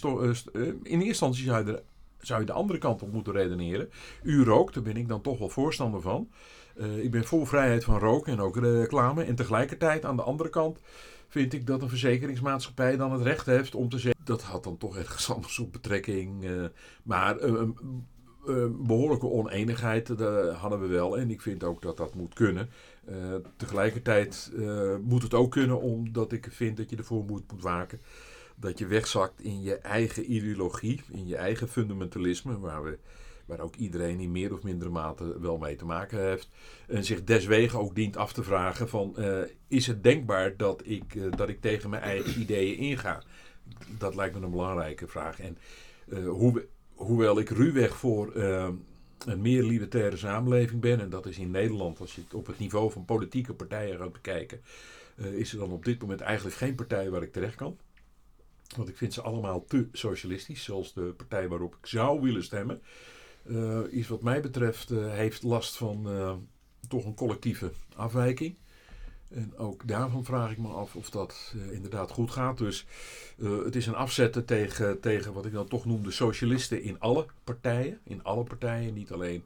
uh, 0.52 0.66
in 0.66 0.72
eerste 0.82 1.04
instantie 1.04 1.44
zou, 1.44 1.58
je 1.58 1.72
de, 1.72 1.82
zou 2.20 2.40
je 2.40 2.46
de 2.46 2.52
andere 2.52 2.78
kant 2.78 3.02
op 3.02 3.12
moeten 3.12 3.32
redeneren. 3.32 3.90
U 4.22 4.44
rookt, 4.44 4.74
daar 4.74 4.82
ben 4.82 4.96
ik 4.96 5.08
dan 5.08 5.20
toch 5.20 5.38
wel 5.38 5.48
voorstander 5.48 6.00
van. 6.00 6.30
ik 6.96 7.10
ben 7.10 7.24
voor 7.24 7.46
vrijheid 7.46 7.84
van 7.84 7.98
roken 7.98 8.32
en 8.32 8.40
ook 8.40 8.56
reclame. 8.56 9.24
En 9.24 9.34
tegelijkertijd 9.34 10.04
aan 10.04 10.16
de 10.16 10.22
andere 10.22 10.48
kant 10.48 10.80
vind 11.28 11.52
ik 11.52 11.66
dat 11.66 11.82
een 11.82 11.88
verzekeringsmaatschappij 11.88 12.96
dan 12.96 13.12
het 13.12 13.22
recht 13.22 13.46
heeft 13.46 13.74
om 13.74 13.88
te 13.88 13.98
zeggen. 13.98 14.24
Dat 14.24 14.42
had 14.42 14.64
dan 14.64 14.76
toch 14.76 14.96
ergens 14.96 15.30
anders 15.34 15.58
op 15.58 15.72
betrekking. 15.72 16.44
maar 17.02 17.40
uh, 17.40 17.62
behoorlijke 18.70 19.28
oneenigheid 19.28 20.18
dat 20.18 20.54
hadden 20.54 20.80
we 20.80 20.86
wel. 20.86 21.18
En 21.18 21.30
ik 21.30 21.40
vind 21.40 21.64
ook 21.64 21.82
dat 21.82 21.96
dat 21.96 22.14
moet 22.14 22.34
kunnen. 22.34 22.68
Uh, 23.08 23.16
tegelijkertijd 23.56 24.50
uh, 24.54 24.96
moet 25.02 25.22
het 25.22 25.34
ook 25.34 25.50
kunnen 25.50 25.80
omdat 25.80 26.32
ik 26.32 26.48
vind 26.50 26.76
dat 26.76 26.90
je 26.90 26.96
ervoor 26.96 27.24
moet, 27.24 27.52
moet 27.52 27.62
waken 27.62 28.00
dat 28.56 28.78
je 28.78 28.86
wegzakt 28.86 29.40
in 29.40 29.62
je 29.62 29.74
eigen 29.74 30.32
ideologie, 30.32 31.00
in 31.12 31.26
je 31.26 31.36
eigen 31.36 31.68
fundamentalisme, 31.68 32.58
waar 32.58 32.82
we 32.82 32.98
waar 33.46 33.60
ook 33.60 33.76
iedereen 33.76 34.20
in 34.20 34.32
meer 34.32 34.52
of 34.52 34.62
mindere 34.62 34.90
mate 34.90 35.40
wel 35.40 35.58
mee 35.58 35.76
te 35.76 35.84
maken 35.84 36.18
heeft. 36.18 36.48
En 36.86 37.04
zich 37.04 37.24
deswege 37.24 37.78
ook 37.78 37.94
dient 37.94 38.16
af 38.16 38.32
te 38.32 38.42
vragen 38.42 38.88
van, 38.88 39.16
is 39.68 39.86
het 39.86 40.02
denkbaar 40.02 40.56
dat 40.56 40.82
ik, 40.84 41.36
dat 41.36 41.48
ik 41.48 41.60
tegen 41.60 41.90
mijn 41.90 42.02
eigen 42.02 42.40
ideeën 42.40 42.76
inga? 42.76 43.22
Dat 43.98 44.14
lijkt 44.14 44.38
me 44.38 44.44
een 44.44 44.50
belangrijke 44.50 45.06
vraag. 45.06 45.40
En 45.40 45.58
hoe, 46.26 46.66
hoewel 47.00 47.38
ik 47.38 47.48
ruwweg 47.48 47.96
voor 47.96 48.34
een 49.26 49.40
meer 49.40 49.62
libertaire 49.62 50.16
samenleving 50.16 50.80
ben, 50.80 51.00
en 51.00 51.10
dat 51.10 51.26
is 51.26 51.38
in 51.38 51.50
Nederland, 51.50 52.00
als 52.00 52.14
je 52.14 52.20
het 52.20 52.34
op 52.34 52.46
het 52.46 52.58
niveau 52.58 52.90
van 52.90 53.04
politieke 53.04 53.54
partijen 53.54 53.98
gaat 53.98 54.12
bekijken, 54.12 54.60
uh, 55.16 55.32
is 55.32 55.52
er 55.52 55.58
dan 55.58 55.72
op 55.72 55.84
dit 55.84 56.00
moment 56.00 56.20
eigenlijk 56.20 56.56
geen 56.56 56.74
partij 56.74 57.10
waar 57.10 57.22
ik 57.22 57.32
terecht 57.32 57.54
kan. 57.54 57.78
Want 58.76 58.88
ik 58.88 58.96
vind 58.96 59.12
ze 59.12 59.20
allemaal 59.20 59.64
te 59.64 59.88
socialistisch, 59.92 60.62
zoals 60.62 60.92
de 60.92 61.14
partij 61.16 61.48
waarop 61.48 61.76
ik 61.80 61.86
zou 61.86 62.20
willen 62.20 62.44
stemmen. 62.44 62.82
Uh, 63.44 63.80
is 63.88 64.08
wat 64.08 64.22
mij 64.22 64.40
betreft 64.40 64.88
heeft 64.88 65.42
last 65.42 65.76
van 65.76 66.08
toch 66.88 67.04
een 67.04 67.14
collectieve 67.14 67.72
afwijking. 67.96 68.56
En 69.34 69.56
ook 69.56 69.88
daarvan 69.88 70.24
vraag 70.24 70.50
ik 70.50 70.58
me 70.58 70.68
af 70.68 70.96
of 70.96 71.10
dat 71.10 71.54
uh, 71.56 71.72
inderdaad 71.72 72.10
goed 72.10 72.30
gaat. 72.30 72.58
Dus 72.58 72.86
uh, 73.36 73.64
het 73.64 73.76
is 73.76 73.86
een 73.86 73.94
afzetten 73.94 74.44
tegen, 74.44 75.00
tegen 75.00 75.32
wat 75.32 75.46
ik 75.46 75.52
dan 75.52 75.68
toch 75.68 75.84
noem 75.84 76.02
de 76.02 76.10
socialisten 76.10 76.82
in 76.82 77.00
alle 77.00 77.26
partijen. 77.44 77.98
In 78.02 78.24
alle 78.24 78.42
partijen, 78.42 78.94
niet 78.94 79.12
alleen 79.12 79.44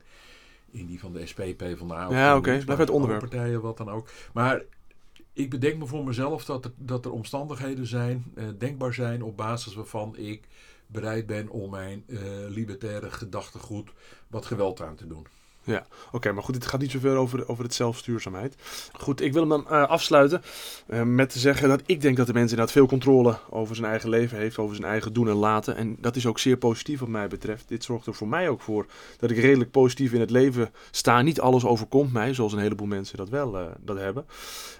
in 0.70 0.86
die 0.86 1.00
van 1.00 1.12
de 1.12 1.26
SPP 1.26 1.64
van 1.76 1.88
de 1.88 1.94
AOP. 1.94 2.12
Ja, 2.12 2.36
oké. 2.36 2.48
Okay. 2.48 2.64
Blijf 2.64 2.78
het 2.78 2.90
onderwerp. 2.90 3.20
partijen, 3.20 3.60
wat 3.60 3.76
dan 3.76 3.90
ook. 3.90 4.08
Maar 4.32 4.62
ik 5.32 5.50
bedenk 5.50 5.78
me 5.78 5.86
voor 5.86 6.04
mezelf 6.04 6.44
dat 6.44 6.64
er, 6.64 6.72
dat 6.76 7.04
er 7.04 7.12
omstandigheden 7.12 7.86
zijn, 7.86 8.24
uh, 8.34 8.44
denkbaar 8.58 8.94
zijn, 8.94 9.22
op 9.22 9.36
basis 9.36 9.74
waarvan 9.74 10.16
ik 10.16 10.48
bereid 10.86 11.26
ben 11.26 11.48
om 11.48 11.70
mijn 11.70 12.04
libertaire 12.48 13.10
gedachtegoed 13.10 13.90
wat 14.28 14.46
geweld 14.46 14.82
aan 14.82 14.94
te 14.94 15.06
doen. 15.06 15.26
Ja, 15.64 15.86
oké, 16.12 16.32
maar 16.32 16.42
goed, 16.42 16.54
het 16.54 16.66
gaat 16.66 16.80
niet 16.80 16.90
zoveel 16.90 17.16
over, 17.16 17.48
over 17.48 17.64
het 17.64 17.74
zelfstuurzaamheid. 17.74 18.54
Goed, 18.92 19.20
ik 19.20 19.32
wil 19.32 19.40
hem 19.40 19.50
dan 19.50 19.66
uh, 19.70 19.88
afsluiten 19.88 20.42
uh, 20.88 21.02
met 21.02 21.30
te 21.30 21.38
zeggen 21.38 21.68
dat 21.68 21.82
ik 21.86 22.00
denk 22.00 22.16
dat 22.16 22.26
de 22.26 22.32
mens 22.32 22.50
inderdaad 22.50 22.74
veel 22.74 22.86
controle 22.86 23.38
over 23.50 23.76
zijn 23.76 23.90
eigen 23.90 24.08
leven 24.08 24.38
heeft, 24.38 24.58
over 24.58 24.76
zijn 24.76 24.88
eigen 24.88 25.12
doen 25.12 25.28
en 25.28 25.34
laten. 25.34 25.76
En 25.76 25.96
dat 26.00 26.16
is 26.16 26.26
ook 26.26 26.38
zeer 26.38 26.56
positief 26.56 27.00
wat 27.00 27.08
mij 27.08 27.28
betreft. 27.28 27.68
Dit 27.68 27.84
zorgt 27.84 28.06
er 28.06 28.14
voor 28.14 28.28
mij 28.28 28.48
ook 28.48 28.60
voor 28.60 28.86
dat 29.18 29.30
ik 29.30 29.38
redelijk 29.38 29.70
positief 29.70 30.12
in 30.12 30.20
het 30.20 30.30
leven 30.30 30.72
sta. 30.90 31.22
Niet 31.22 31.40
alles 31.40 31.64
overkomt 31.64 32.12
mij, 32.12 32.34
zoals 32.34 32.52
een 32.52 32.58
heleboel 32.58 32.86
mensen 32.86 33.16
dat 33.16 33.28
wel 33.28 33.60
uh, 33.60 33.66
dat 33.80 33.98
hebben. 33.98 34.26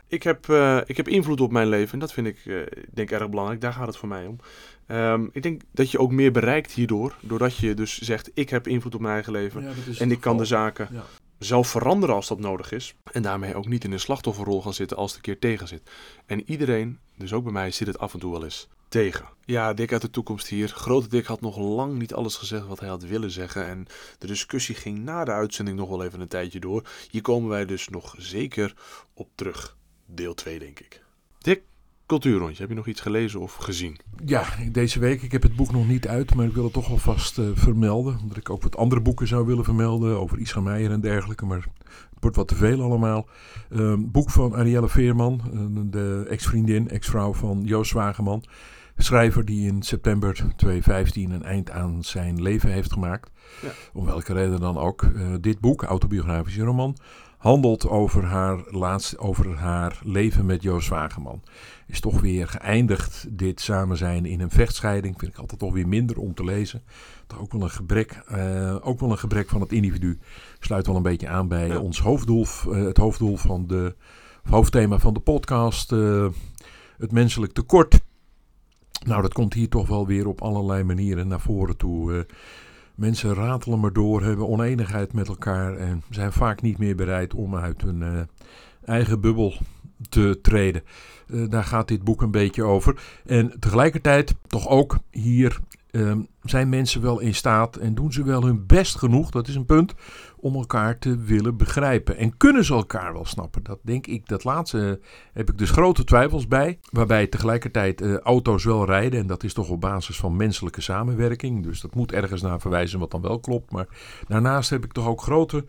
Ik 0.08 0.22
heb, 0.22 0.46
ik 0.86 0.96
heb 0.96 1.08
invloed 1.08 1.40
op 1.40 1.52
mijn 1.52 1.68
leven 1.68 1.92
en 1.92 1.98
dat 1.98 2.12
vind 2.12 2.26
ik 2.26 2.68
denk 2.92 3.10
erg 3.10 3.28
belangrijk. 3.28 3.60
Daar 3.60 3.72
gaat 3.72 3.86
het 3.86 3.96
voor 3.96 4.08
mij 4.08 4.26
om. 4.26 4.38
Um, 4.86 5.30
ik 5.32 5.42
denk 5.42 5.62
dat 5.72 5.90
je 5.90 5.98
ook 5.98 6.10
meer 6.10 6.32
bereikt 6.32 6.72
hierdoor. 6.72 7.16
Doordat 7.20 7.56
je 7.56 7.74
dus 7.74 7.98
zegt, 7.98 8.30
ik 8.34 8.50
heb 8.50 8.66
invloed 8.66 8.94
op 8.94 9.00
mijn 9.00 9.14
eigen 9.14 9.32
leven. 9.32 9.62
Ja, 9.62 9.72
en 9.98 10.10
ik 10.10 10.20
kan 10.20 10.36
de 10.36 10.44
zaken 10.44 10.88
ja. 10.92 11.04
zelf 11.38 11.68
veranderen 11.68 12.14
als 12.14 12.28
dat 12.28 12.40
nodig 12.40 12.72
is. 12.72 12.94
En 13.12 13.22
daarmee 13.22 13.54
ook 13.54 13.68
niet 13.68 13.84
in 13.84 13.92
een 13.92 14.00
slachtofferrol 14.00 14.62
gaan 14.62 14.74
zitten 14.74 14.96
als 14.96 15.08
het 15.08 15.16
een 15.16 15.22
keer 15.22 15.38
tegen 15.38 15.68
zit. 15.68 15.90
En 16.26 16.50
iedereen, 16.50 16.98
dus 17.16 17.32
ook 17.32 17.44
bij 17.44 17.52
mij, 17.52 17.70
zit 17.70 17.86
het 17.86 17.98
af 17.98 18.12
en 18.12 18.20
toe 18.20 18.32
wel 18.32 18.44
eens 18.44 18.68
tegen. 18.88 19.28
Ja, 19.44 19.74
Dick 19.74 19.92
uit 19.92 20.02
de 20.02 20.10
toekomst 20.10 20.48
hier. 20.48 20.68
Grote 20.68 21.08
Dick 21.08 21.26
had 21.26 21.40
nog 21.40 21.58
lang 21.58 21.98
niet 21.98 22.14
alles 22.14 22.36
gezegd 22.36 22.66
wat 22.66 22.80
hij 22.80 22.88
had 22.88 23.02
willen 23.02 23.30
zeggen. 23.30 23.66
En 23.66 23.86
de 24.18 24.26
discussie 24.26 24.74
ging 24.74 24.98
na 24.98 25.24
de 25.24 25.30
uitzending 25.30 25.76
nog 25.76 25.88
wel 25.88 26.04
even 26.04 26.20
een 26.20 26.28
tijdje 26.28 26.60
door. 26.60 26.88
Hier 27.10 27.22
komen 27.22 27.48
wij 27.48 27.66
dus 27.66 27.88
nog 27.88 28.14
zeker 28.18 28.74
op 29.14 29.28
terug. 29.34 29.76
Deel 30.06 30.34
2, 30.34 30.58
denk 30.58 30.80
ik. 30.80 31.02
Dick, 31.38 31.62
Cultuurrondje, 32.06 32.60
heb 32.60 32.68
je 32.68 32.76
nog 32.76 32.86
iets 32.86 33.00
gelezen 33.00 33.40
of 33.40 33.54
gezien? 33.54 33.96
Ja, 34.24 34.44
deze 34.72 34.98
week. 34.98 35.22
Ik 35.22 35.32
heb 35.32 35.42
het 35.42 35.56
boek 35.56 35.72
nog 35.72 35.88
niet 35.88 36.08
uit, 36.08 36.34
maar 36.34 36.46
ik 36.46 36.54
wil 36.54 36.64
het 36.64 36.72
toch 36.72 36.90
alvast 36.90 37.38
uh, 37.38 37.48
vermelden. 37.54 38.18
Omdat 38.22 38.36
ik 38.36 38.50
ook 38.50 38.62
wat 38.62 38.76
andere 38.76 39.00
boeken 39.00 39.26
zou 39.26 39.46
willen 39.46 39.64
vermelden, 39.64 40.20
over 40.20 40.38
Isra 40.38 40.60
Meijer 40.60 40.90
en 40.90 41.00
dergelijke. 41.00 41.46
Maar 41.46 41.58
het 41.58 42.20
wordt 42.20 42.36
wat 42.36 42.48
te 42.48 42.54
veel 42.54 42.82
allemaal. 42.82 43.28
Uh, 43.70 43.94
boek 43.98 44.30
van 44.30 44.54
Arielle 44.54 44.88
Veerman, 44.88 45.40
uh, 45.54 45.80
de 45.90 46.26
ex-vriendin, 46.28 46.88
ex-vrouw 46.88 47.32
van 47.34 47.62
Joost 47.64 47.92
Wageman. 47.92 48.44
Schrijver 48.96 49.44
die 49.44 49.66
in 49.66 49.82
september 49.82 50.32
2015 50.56 51.30
een 51.30 51.42
eind 51.42 51.70
aan 51.70 52.02
zijn 52.02 52.42
leven 52.42 52.70
heeft 52.70 52.92
gemaakt. 52.92 53.30
Ja. 53.62 53.68
Om 53.92 54.04
welke 54.04 54.32
reden 54.32 54.60
dan 54.60 54.78
ook. 54.78 55.02
Uh, 55.02 55.34
dit 55.40 55.60
boek, 55.60 55.82
autobiografische 55.82 56.62
roman, 56.62 56.96
handelt 57.44 57.88
over 57.88 58.24
haar, 58.24 58.64
laatste, 58.66 59.18
over 59.18 59.56
haar 59.56 60.00
leven 60.04 60.46
met 60.46 60.62
Joost 60.62 60.88
Wageman 60.88 61.42
is 61.86 62.00
toch 62.00 62.20
weer 62.20 62.48
geëindigd. 62.48 63.26
Dit 63.30 63.60
samen 63.60 63.96
zijn 63.96 64.26
in 64.26 64.40
een 64.40 64.50
vechtscheiding 64.50 65.18
vind 65.18 65.32
ik 65.32 65.38
altijd 65.38 65.60
toch 65.60 65.72
weer 65.72 65.88
minder 65.88 66.18
om 66.18 66.34
te 66.34 66.44
lezen. 66.44 66.82
Toch 67.26 67.40
ook 67.40 67.52
wel 67.52 67.62
een 67.62 67.70
gebrek, 67.70 68.22
uh, 68.32 68.76
ook 68.80 69.00
wel 69.00 69.10
een 69.10 69.18
gebrek 69.18 69.48
van 69.48 69.60
het 69.60 69.72
individu. 69.72 70.18
Sluit 70.58 70.86
wel 70.86 70.96
een 70.96 71.02
beetje 71.02 71.28
aan 71.28 71.48
bij 71.48 71.76
ons 71.76 72.00
hoofddoel, 72.00 72.46
uh, 72.68 72.84
het 72.84 72.96
hoofddoel 72.96 73.36
van 73.36 73.66
de 73.66 73.94
hoofdthema 74.42 74.98
van 74.98 75.14
de 75.14 75.20
podcast. 75.20 75.92
Uh, 75.92 76.26
het 76.98 77.12
menselijk 77.12 77.52
tekort. 77.52 78.00
Nou, 79.06 79.22
dat 79.22 79.32
komt 79.32 79.54
hier 79.54 79.68
toch 79.68 79.88
wel 79.88 80.06
weer 80.06 80.26
op 80.26 80.42
allerlei 80.42 80.82
manieren 80.82 81.28
naar 81.28 81.40
voren 81.40 81.76
toe. 81.76 82.26
Mensen 82.94 83.34
ratelen 83.34 83.80
maar 83.80 83.92
door, 83.92 84.22
hebben 84.22 84.48
oneenigheid 84.48 85.12
met 85.12 85.28
elkaar 85.28 85.76
en 85.76 86.02
zijn 86.10 86.32
vaak 86.32 86.62
niet 86.62 86.78
meer 86.78 86.96
bereid 86.96 87.34
om 87.34 87.56
uit 87.56 87.82
hun 87.82 88.28
eigen 88.84 89.20
bubbel 89.20 89.54
te 90.08 90.38
treden. 90.42 90.82
Uh, 91.26 91.50
daar 91.50 91.64
gaat 91.64 91.88
dit 91.88 92.04
boek 92.04 92.22
een 92.22 92.30
beetje 92.30 92.62
over. 92.62 93.02
En 93.26 93.56
tegelijkertijd 93.58 94.34
toch 94.46 94.68
ook 94.68 94.98
hier 95.10 95.60
um, 95.90 96.28
zijn 96.42 96.68
mensen 96.68 97.02
wel 97.02 97.20
in 97.20 97.34
staat 97.34 97.76
en 97.76 97.94
doen 97.94 98.12
ze 98.12 98.24
wel 98.24 98.44
hun 98.44 98.66
best 98.66 98.96
genoeg, 98.96 99.30
dat 99.30 99.48
is 99.48 99.54
een 99.54 99.64
punt, 99.64 99.94
om 100.44 100.54
elkaar 100.54 100.98
te 100.98 101.16
willen 101.16 101.56
begrijpen. 101.56 102.16
En 102.16 102.36
kunnen 102.36 102.64
ze 102.64 102.74
elkaar 102.74 103.12
wel 103.12 103.24
snappen? 103.24 103.62
Dat 103.62 103.78
denk 103.82 104.06
ik, 104.06 104.28
dat 104.28 104.44
laatste 104.44 105.00
heb 105.32 105.50
ik 105.50 105.58
dus 105.58 105.70
grote 105.70 106.04
twijfels 106.04 106.48
bij. 106.48 106.78
Waarbij 106.90 107.26
tegelijkertijd 107.26 108.00
uh, 108.00 108.18
auto's 108.18 108.64
wel 108.64 108.84
rijden 108.86 109.20
en 109.20 109.26
dat 109.26 109.42
is 109.42 109.52
toch 109.52 109.68
op 109.68 109.80
basis 109.80 110.16
van 110.16 110.36
menselijke 110.36 110.80
samenwerking. 110.80 111.62
Dus 111.62 111.80
dat 111.80 111.94
moet 111.94 112.12
ergens 112.12 112.42
naar 112.42 112.60
verwijzen 112.60 112.98
wat 112.98 113.10
dan 113.10 113.20
wel 113.20 113.40
klopt. 113.40 113.70
Maar 113.70 113.86
daarnaast 114.28 114.70
heb 114.70 114.84
ik 114.84 114.92
toch 114.92 115.06
ook 115.06 115.22
grote, 115.22 115.64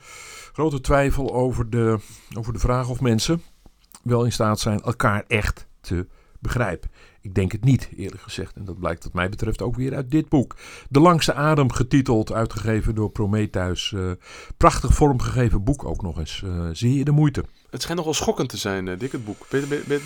grote 0.53 0.81
twijfel 0.81 1.33
over 1.33 1.69
de, 1.69 1.97
over 2.37 2.53
de 2.53 2.59
vraag 2.59 2.89
of 2.89 3.01
mensen 3.01 3.41
wel 4.03 4.25
in 4.25 4.31
staat 4.31 4.59
zijn 4.59 4.81
elkaar 4.81 5.23
echt 5.27 5.67
te 5.81 5.93
begrijpen. 5.93 6.24
Ik 7.25 7.35
denk 7.35 7.51
het 7.51 7.63
niet, 7.63 7.89
eerlijk 7.95 8.21
gezegd. 8.21 8.55
En 8.55 8.65
dat 8.65 8.79
blijkt 8.79 9.03
wat 9.03 9.13
mij 9.13 9.29
betreft 9.29 9.61
ook 9.61 9.75
weer 9.75 9.95
uit 9.95 10.11
dit 10.11 10.29
boek. 10.29 10.55
De 10.89 10.99
Langste 10.99 11.33
Adem, 11.33 11.71
getiteld, 11.71 12.31
uitgegeven 12.31 12.95
door 12.95 13.09
Prometheus. 13.09 13.91
Uh, 13.95 14.11
prachtig 14.57 14.93
vormgegeven 14.93 15.63
boek 15.63 15.85
ook 15.85 16.01
nog 16.01 16.19
eens. 16.19 16.41
Uh, 16.45 16.67
zie 16.71 16.97
je 16.97 17.03
de 17.03 17.11
moeite. 17.11 17.43
Het 17.69 17.81
schijnt 17.81 17.99
nogal 17.99 18.13
schokkend 18.13 18.49
te 18.49 18.57
zijn, 18.57 18.87
uh, 18.87 18.99
Dick, 18.99 19.11
het 19.11 19.25
boek. 19.25 19.45
Ben, 19.49 19.63
ben, 19.69 19.81
ben, 19.87 20.01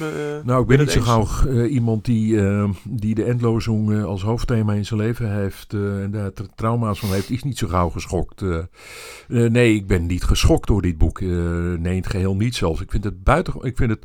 nou, 0.45 0.61
ik 0.61 0.67
ben 0.67 0.79
niet 0.79 0.91
zo 0.91 1.01
gauw 1.01 1.27
iemand 1.65 2.05
die, 2.05 2.41
die 2.83 3.15
de 3.15 3.23
endlozing 3.23 4.03
als 4.03 4.21
hoofdthema 4.21 4.73
in 4.73 4.85
zijn 4.85 4.99
leven 4.99 5.31
heeft 5.33 5.73
en 5.73 6.11
daar 6.11 6.31
trauma's 6.55 6.99
van 6.99 7.09
heeft, 7.09 7.29
is 7.29 7.43
niet 7.43 7.57
zo 7.57 7.67
gauw 7.67 7.89
geschokt. 7.89 8.43
nee, 9.27 9.75
ik 9.75 9.87
ben 9.87 10.05
niet 10.05 10.23
geschokt 10.23 10.67
door 10.67 10.81
dit 10.81 10.97
boek. 10.97 11.21
nee, 11.21 11.95
in 11.95 12.01
het 12.01 12.07
geheel 12.07 12.35
niet 12.35 12.55
zelfs. 12.55 12.81
Ik 12.81 12.91
vind 12.91 13.03
het 13.03 13.23
buiten... 13.23 13.53
Ik 13.61 13.77
vind 13.77 13.89
het... 13.89 14.03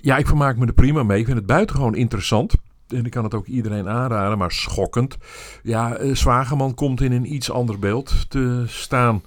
ja, 0.00 0.16
ik 0.16 0.26
vermaak 0.26 0.56
me 0.56 0.66
er 0.66 0.72
prima 0.72 1.02
mee. 1.02 1.18
Ik 1.18 1.24
vind 1.24 1.38
het 1.38 1.46
buitengewoon 1.46 1.94
interessant. 1.94 2.54
En 2.88 3.04
ik 3.04 3.10
kan 3.10 3.24
het 3.24 3.34
ook 3.34 3.46
iedereen 3.46 3.88
aanraden, 3.88 4.38
maar 4.38 4.52
schokkend. 4.52 5.16
Ja, 5.62 6.14
Zwageman 6.14 6.74
komt 6.74 7.00
in 7.00 7.12
een 7.12 7.34
iets 7.34 7.50
ander 7.50 7.78
beeld 7.78 8.30
te 8.30 8.64
staan. 8.66 9.22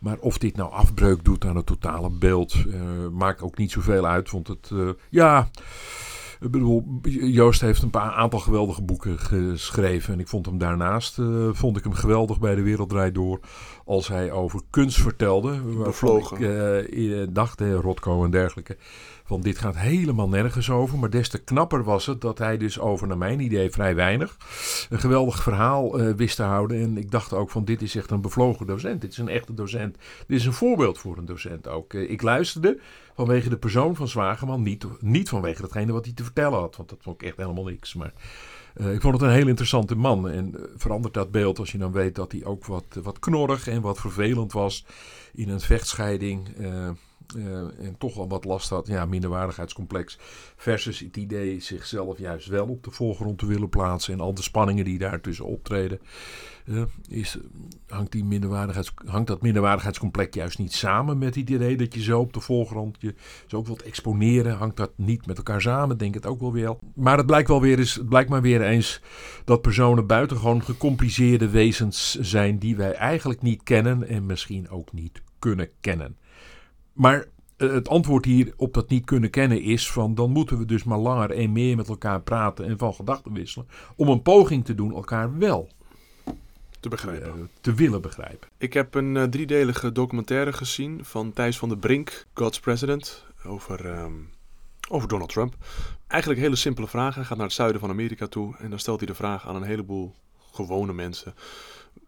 Maar 0.00 0.16
of 0.20 0.38
dit 0.38 0.56
nou 0.56 0.72
afbreuk 0.72 1.24
doet 1.24 1.44
aan 1.44 1.56
het 1.56 1.66
totale 1.66 2.10
beeld, 2.10 2.54
uh, 2.66 2.80
maakt 3.12 3.42
ook 3.42 3.58
niet 3.58 3.70
zoveel 3.70 4.06
uit. 4.06 4.30
Want 4.30 4.48
het, 4.48 4.70
uh, 4.72 4.90
ja, 5.08 5.48
ik 6.40 6.50
bedoel, 6.50 7.00
Joost 7.10 7.60
heeft 7.60 7.82
een 7.82 7.90
paar 7.90 8.12
aantal 8.12 8.38
geweldige 8.38 8.82
boeken 8.82 9.18
geschreven. 9.18 10.14
En 10.14 10.20
ik 10.20 10.28
vond 10.28 10.46
hem 10.46 10.58
daarnaast, 10.58 11.18
uh, 11.18 11.48
vond 11.52 11.76
ik 11.76 11.84
hem 11.84 11.92
geweldig 11.92 12.38
bij 12.38 12.54
De 12.54 12.62
Wereld 12.62 12.88
Draait 12.88 13.14
Door. 13.14 13.40
Als 13.84 14.08
hij 14.08 14.32
over 14.32 14.60
kunst 14.70 15.00
vertelde. 15.00 15.60
Bevlogen. 15.84 16.96
Ik 16.96 17.34
dacht, 17.34 17.60
Rotko 17.60 18.24
en 18.24 18.30
dergelijke 18.30 18.76
van 19.30 19.40
dit 19.40 19.58
gaat 19.58 19.76
helemaal 19.76 20.28
nergens 20.28 20.70
over. 20.70 20.98
Maar 20.98 21.10
des 21.10 21.28
te 21.28 21.38
knapper 21.38 21.84
was 21.84 22.06
het 22.06 22.20
dat 22.20 22.38
hij 22.38 22.56
dus 22.56 22.78
over, 22.78 23.06
naar 23.06 23.18
mijn 23.18 23.40
idee, 23.40 23.70
vrij 23.70 23.94
weinig 23.94 24.36
een 24.88 24.98
geweldig 24.98 25.42
verhaal 25.42 26.00
uh, 26.00 26.14
wist 26.14 26.36
te 26.36 26.42
houden. 26.42 26.80
En 26.80 26.96
ik 26.96 27.10
dacht 27.10 27.32
ook 27.32 27.50
van 27.50 27.64
dit 27.64 27.82
is 27.82 27.96
echt 27.96 28.10
een 28.10 28.20
bevlogen 28.20 28.66
docent. 28.66 29.00
Dit 29.00 29.12
is 29.12 29.18
een 29.18 29.28
echte 29.28 29.54
docent. 29.54 29.96
Dit 30.26 30.38
is 30.38 30.46
een 30.46 30.52
voorbeeld 30.52 30.98
voor 30.98 31.18
een 31.18 31.24
docent 31.24 31.68
ook. 31.68 31.92
Uh, 31.92 32.10
ik 32.10 32.22
luisterde 32.22 32.78
vanwege 33.14 33.48
de 33.48 33.56
persoon 33.56 33.96
van 33.96 34.08
Zwageman, 34.08 34.62
niet, 34.62 34.86
niet 35.00 35.28
vanwege 35.28 35.62
datgene 35.62 35.92
wat 35.92 36.04
hij 36.04 36.14
te 36.14 36.24
vertellen 36.24 36.58
had. 36.58 36.76
Want 36.76 36.88
dat 36.88 36.98
vond 37.00 37.22
ik 37.22 37.28
echt 37.28 37.36
helemaal 37.36 37.64
niks. 37.64 37.94
Maar 37.94 38.12
uh, 38.76 38.92
ik 38.92 39.00
vond 39.00 39.14
het 39.14 39.22
een 39.22 39.36
heel 39.36 39.48
interessante 39.48 39.94
man. 39.94 40.28
En 40.28 40.54
verandert 40.76 41.14
dat 41.14 41.30
beeld 41.30 41.58
als 41.58 41.72
je 41.72 41.78
dan 41.78 41.92
weet 41.92 42.14
dat 42.14 42.32
hij 42.32 42.44
ook 42.44 42.66
wat, 42.66 42.98
wat 43.02 43.18
knorrig 43.18 43.68
en 43.68 43.80
wat 43.80 44.00
vervelend 44.00 44.52
was 44.52 44.84
in 45.32 45.48
een 45.48 45.60
vechtscheiding 45.60 46.48
eh, 46.58 46.90
en 47.34 47.94
toch 47.98 48.18
al 48.18 48.28
wat 48.28 48.44
last 48.44 48.70
had, 48.70 48.86
ja, 48.86 49.04
minderwaardigheidscomplex. 49.04 50.18
Versus 50.56 50.98
het 50.98 51.16
idee 51.16 51.60
zichzelf 51.60 52.18
juist 52.18 52.48
wel 52.48 52.66
op 52.66 52.84
de 52.84 52.90
voorgrond 52.90 53.38
te 53.38 53.46
willen 53.46 53.68
plaatsen. 53.68 54.12
En 54.12 54.20
al 54.20 54.34
de 54.34 54.42
spanningen 54.42 54.84
die 54.84 54.98
daartussen 54.98 55.44
optreden. 55.44 56.00
eh, 56.64 56.82
is, 57.08 57.38
hangt, 57.88 58.12
die 58.12 58.24
minderwaardigheids, 58.24 58.92
hangt 59.04 59.26
dat 59.26 59.42
minderwaardigheidscomplex 59.42 60.36
juist 60.36 60.58
niet 60.58 60.72
samen 60.72 61.18
met 61.18 61.34
het 61.34 61.50
idee 61.50 61.76
dat 61.76 61.94
je 61.94 62.02
zo 62.02 62.20
op 62.20 62.32
de 62.32 62.40
voorgrond 62.40 62.96
je 63.00 63.14
zo 63.46 63.56
ook 63.56 63.66
wilt 63.66 63.82
exponeren? 63.82 64.56
Hangt 64.56 64.76
dat 64.76 64.92
niet 64.96 65.26
met 65.26 65.36
elkaar 65.36 65.60
samen? 65.60 65.98
Denk 65.98 66.14
het 66.14 66.26
ook 66.26 66.40
wel 66.40 66.52
weer. 66.52 66.76
Maar 66.94 67.16
het 67.16 67.26
blijkt 67.26 67.48
wel 67.48 67.60
weer 67.60 67.78
eens, 67.78 67.94
het 67.94 68.08
blijkt 68.08 68.30
maar 68.30 68.42
weer 68.42 68.62
eens 68.62 69.00
dat 69.44 69.62
personen 69.62 70.06
buitengewoon 70.06 70.62
gecompliceerde 70.62 71.48
wezens 71.48 72.18
zijn 72.20 72.58
die 72.58 72.76
wij 72.76 72.92
eigenlijk 72.92 73.42
niet 73.42 73.62
kennen 73.62 74.08
en 74.08 74.26
misschien 74.26 74.70
ook 74.70 74.92
niet 74.92 75.22
kunnen 75.38 75.68
kennen. 75.80 76.16
Maar 76.92 77.26
eh, 77.56 77.72
het 77.72 77.88
antwoord 77.88 78.24
hier 78.24 78.52
op 78.56 78.74
dat 78.74 78.88
niet 78.88 79.04
kunnen 79.04 79.30
kennen 79.30 79.62
is 79.62 79.90
van 79.90 80.14
dan 80.14 80.30
moeten 80.30 80.58
we 80.58 80.64
dus 80.64 80.84
maar 80.84 80.98
langer 80.98 81.30
en 81.30 81.52
meer 81.52 81.76
met 81.76 81.88
elkaar 81.88 82.20
praten 82.22 82.64
en 82.66 82.78
van 82.78 82.94
gedachten 82.94 83.32
wisselen 83.32 83.68
om 83.96 84.08
een 84.08 84.22
poging 84.22 84.64
te 84.64 84.74
doen 84.74 84.94
elkaar 84.94 85.38
wel 85.38 85.68
Te 86.80 86.88
begrijpen. 86.88 87.28
eh, 87.28 87.34
te 87.60 87.74
willen 87.74 88.02
begrijpen. 88.02 88.48
Ik 88.58 88.72
heb 88.72 88.94
een 88.94 89.16
eh, 89.16 89.22
driedelige 89.24 89.92
documentaire 89.92 90.52
gezien 90.52 91.04
van 91.04 91.32
Thijs 91.32 91.58
van 91.58 91.68
der 91.68 91.78
Brink, 91.78 92.26
God's 92.34 92.60
President, 92.60 93.24
over, 93.44 93.86
ehm, 93.86 94.12
over 94.90 95.08
Donald 95.08 95.30
Trump. 95.30 95.54
Eigenlijk 96.06 96.40
een 96.40 96.46
hele 96.46 96.60
simpele 96.60 96.88
vraag. 96.88 97.14
Hij 97.14 97.24
gaat 97.24 97.36
naar 97.36 97.46
het 97.46 97.54
zuiden 97.54 97.80
van 97.80 97.90
Amerika 97.90 98.26
toe 98.26 98.56
en 98.58 98.70
dan 98.70 98.78
stelt 98.78 98.98
hij 98.98 99.06
de 99.06 99.14
vraag 99.14 99.48
aan 99.48 99.56
een 99.56 99.62
heleboel 99.62 100.14
gewone 100.52 100.92
mensen. 100.92 101.34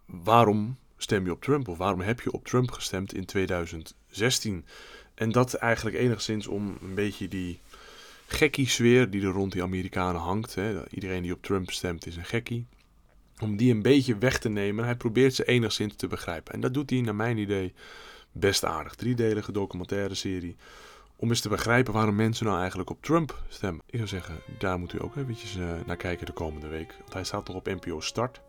Waarom 0.07 0.77
stem 1.03 1.25
je 1.25 1.31
op 1.31 1.43
Trump 1.43 1.69
of 1.69 1.79
waarom 1.79 2.01
heb 2.01 2.21
je 2.21 2.33
op 2.33 2.47
Trump 2.47 2.71
gestemd 2.71 3.15
in 3.15 3.25
2016? 3.25 4.65
En 5.15 5.33
dat 5.33 5.55
eigenlijk 5.55 5.97
enigszins 5.97 6.47
om 6.47 6.79
een 6.83 6.95
beetje 6.95 7.29
die 7.29 7.61
gekkie 8.27 8.69
sfeer 8.69 9.11
die 9.11 9.23
er 9.23 9.33
rond 9.33 9.53
die 9.53 9.63
Amerikanen 9.63 10.21
hangt. 10.21 10.55
Hè. 10.55 10.89
Iedereen 10.91 11.23
die 11.23 11.33
op 11.33 11.43
Trump 11.43 11.71
stemt 11.71 12.07
is 12.07 12.17
een 12.17 12.25
gekkie 12.25 12.67
om 13.43 13.57
die 13.57 13.75
een 13.75 13.83
beetje 13.83 14.19
weg 14.19 14.39
te 14.39 14.49
nemen. 14.49 14.85
Hij 14.85 14.97
probeert 14.97 15.35
ze 15.35 15.45
enigszins 15.45 15.95
te 15.97 16.07
begrijpen. 16.07 16.55
En 16.55 16.61
dat 16.61 16.75
doet 16.75 16.91
hij 16.91 17.01
naar 17.01 17.15
mijn 17.15 17.39
idee 17.39 17.75
best 18.33 18.65
aardig. 18.65 18.95
Driedelige 18.95 19.53
documentaire 19.53 20.15
serie. 20.15 20.57
Om 21.17 21.29
eens 21.29 21.41
te 21.41 21.49
begrijpen 21.49 21.93
waarom 21.93 22.15
mensen 22.15 22.47
nou 22.47 22.59
eigenlijk 22.59 22.91
op 22.91 23.03
Trump 23.03 23.43
stemmen. 23.49 23.83
Ik 23.87 23.97
zou 23.97 24.09
zeggen, 24.09 24.39
daar 24.59 24.79
moet 24.79 24.93
u 24.93 25.03
ook 25.03 25.17
eventjes 25.17 25.57
eh, 25.57 25.71
naar 25.87 25.97
kijken 25.97 26.27
de 26.27 26.33
komende 26.33 26.69
week. 26.69 26.95
Want 26.99 27.13
hij 27.13 27.25
staat 27.25 27.45
toch 27.45 27.57
op 27.57 27.67
NPO 27.67 28.01
Start. 28.01 28.41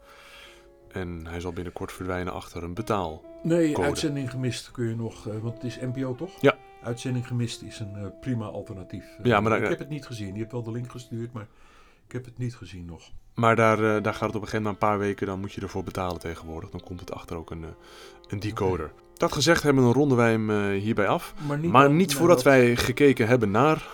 En 0.93 1.25
hij 1.27 1.39
zal 1.39 1.53
binnenkort 1.53 1.91
verdwijnen 1.91 2.33
achter 2.33 2.63
een 2.63 2.73
betaal. 2.73 3.21
Nee, 3.43 3.77
uitzending 3.79 4.31
gemist 4.31 4.71
kun 4.71 4.87
je 4.89 4.95
nog, 4.95 5.27
eh, 5.27 5.33
want 5.41 5.53
het 5.53 5.63
is 5.63 5.79
NPO 5.79 6.15
toch? 6.15 6.31
Ja. 6.41 6.55
Uitzending 6.83 7.27
gemist 7.27 7.61
is 7.61 7.79
een 7.79 7.95
eh, 7.95 8.05
prima 8.21 8.45
alternatief. 8.45 9.05
Ja, 9.23 9.39
maar 9.39 9.61
ik 9.63 9.69
heb 9.69 9.79
het 9.79 9.89
niet 9.89 10.05
gezien. 10.05 10.33
Je 10.33 10.39
hebt 10.39 10.51
wel 10.51 10.63
de 10.63 10.71
link 10.71 10.91
gestuurd, 10.91 11.33
maar 11.33 11.47
ik 12.07 12.11
heb 12.11 12.25
het 12.25 12.37
niet 12.37 12.55
gezien 12.55 12.85
nog. 12.85 13.01
Maar 13.33 13.55
daar, 13.55 13.77
eh, 13.95 14.03
daar 14.03 14.13
gaat 14.13 14.27
het 14.27 14.35
op 14.35 14.41
een 14.41 14.47
gegeven 14.47 14.61
moment 14.63 14.81
een 14.81 14.87
paar 14.89 14.99
weken. 14.99 15.27
Dan 15.27 15.39
moet 15.39 15.53
je 15.53 15.61
ervoor 15.61 15.83
betalen 15.83 16.19
tegenwoordig. 16.19 16.69
Dan 16.69 16.81
komt 16.83 16.99
het 16.99 17.11
achter 17.11 17.37
ook 17.37 17.51
een, 17.51 17.65
een 18.29 18.39
decoder. 18.39 18.91
Dat 19.13 19.31
gezegd 19.31 19.63
hebben, 19.63 19.83
dan 19.83 19.93
ronden 19.93 20.17
wij 20.17 20.31
hem 20.31 20.71
hierbij 20.71 21.07
af. 21.07 21.33
Maar 21.47 21.57
niet, 21.59 21.71
Maar 21.71 21.89
voordat 22.07 22.35
dat- 22.35 22.45
wij 22.45 22.75
gekeken 22.75 23.27
hebben 23.27 23.51
naar... 23.51 23.87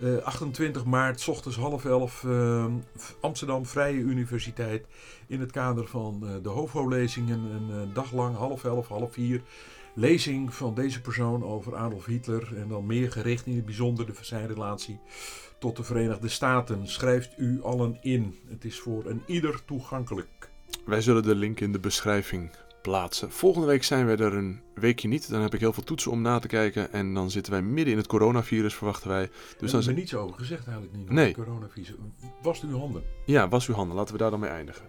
Eh, 0.00 0.16
28 0.16 0.84
maart, 0.84 1.20
's 1.20 1.28
ochtends 1.28 1.56
half 1.56 1.84
elf, 1.84 2.24
eh, 2.24 2.66
Amsterdam 3.20 3.66
Vrije 3.66 3.98
Universiteit. 3.98 4.86
In 5.26 5.40
het 5.40 5.50
kader 5.50 5.86
van 5.86 6.22
eh, 6.22 6.30
de 6.42 6.48
HOVO-lezingen, 6.48 7.38
een 7.38 7.70
eh, 7.70 7.94
dag 7.94 8.12
lang, 8.12 8.36
half 8.36 8.64
elf, 8.64 8.88
half 8.88 9.12
vier. 9.12 9.42
Lezing 9.94 10.54
van 10.54 10.74
deze 10.74 11.00
persoon 11.00 11.44
over 11.44 11.76
Adolf 11.76 12.04
Hitler. 12.04 12.56
En 12.56 12.68
dan 12.68 12.86
meer 12.86 13.12
gericht 13.12 13.46
in 13.46 13.56
het 13.56 13.64
bijzonder 13.64 14.06
de 14.06 14.12
zijn 14.20 14.46
relatie 14.46 14.98
tot 15.58 15.76
de 15.76 15.84
Verenigde 15.84 16.28
Staten. 16.28 16.88
Schrijft 16.88 17.34
u 17.36 17.62
allen 17.62 17.98
in. 18.00 18.38
Het 18.48 18.64
is 18.64 18.78
voor 18.78 19.06
een 19.06 19.22
ieder 19.26 19.64
toegankelijk. 19.64 20.50
Wij 20.84 21.00
zullen 21.00 21.22
de 21.22 21.34
link 21.34 21.60
in 21.60 21.72
de 21.72 21.80
beschrijving 21.80 22.50
plaatsen. 22.88 23.30
Volgende 23.30 23.66
week 23.66 23.84
zijn 23.84 24.06
wij 24.06 24.16
er 24.16 24.34
een 24.34 24.60
weekje 24.74 25.08
niet. 25.08 25.30
Dan 25.30 25.40
heb 25.40 25.54
ik 25.54 25.60
heel 25.60 25.72
veel 25.72 25.82
toetsen 25.82 26.10
om 26.10 26.20
na 26.22 26.38
te 26.38 26.46
kijken. 26.48 26.92
En 26.92 27.14
dan 27.14 27.30
zitten 27.30 27.52
wij 27.52 27.62
midden 27.62 27.92
in 27.92 27.98
het 27.98 28.06
coronavirus, 28.06 28.74
verwachten 28.74 29.08
wij. 29.08 29.28
Dus 29.58 29.58
dan 29.58 29.68
daar 29.70 29.78
is 29.78 29.84
z- 29.84 29.88
er 29.88 29.94
niets 29.94 30.14
over 30.14 30.36
gezegd 30.38 30.66
eigenlijk 30.66 30.96
niet. 30.96 31.10
Nee. 31.10 31.34
Coronavirus. 31.34 31.92
Wast 32.42 32.62
uw 32.62 32.78
handen. 32.78 33.02
Ja, 33.26 33.48
was 33.48 33.68
uw 33.68 33.74
handen. 33.74 33.96
Laten 33.96 34.12
we 34.14 34.20
daar 34.20 34.30
dan 34.30 34.40
mee 34.40 34.50
eindigen. 34.50 34.84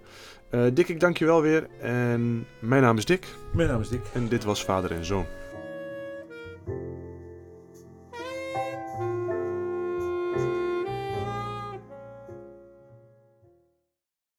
Eh 0.50 0.62
Dick, 0.74 0.88
ik 0.88 1.00
dank 1.00 1.18
je 1.18 1.26
wel 1.26 1.42
weer. 1.42 1.70
En 1.80 2.46
mijn 2.60 2.82
naam 2.82 2.98
is 2.98 3.06
Dick. 3.06 3.28
Mijn 3.54 3.70
naam 3.70 3.82
is 3.82 3.90
Dick. 3.90 4.02
En 4.14 4.28
dit 4.28 4.44
was 4.44 4.64
Vader 4.64 4.92
en 4.92 5.06
Zoon. 5.06 5.26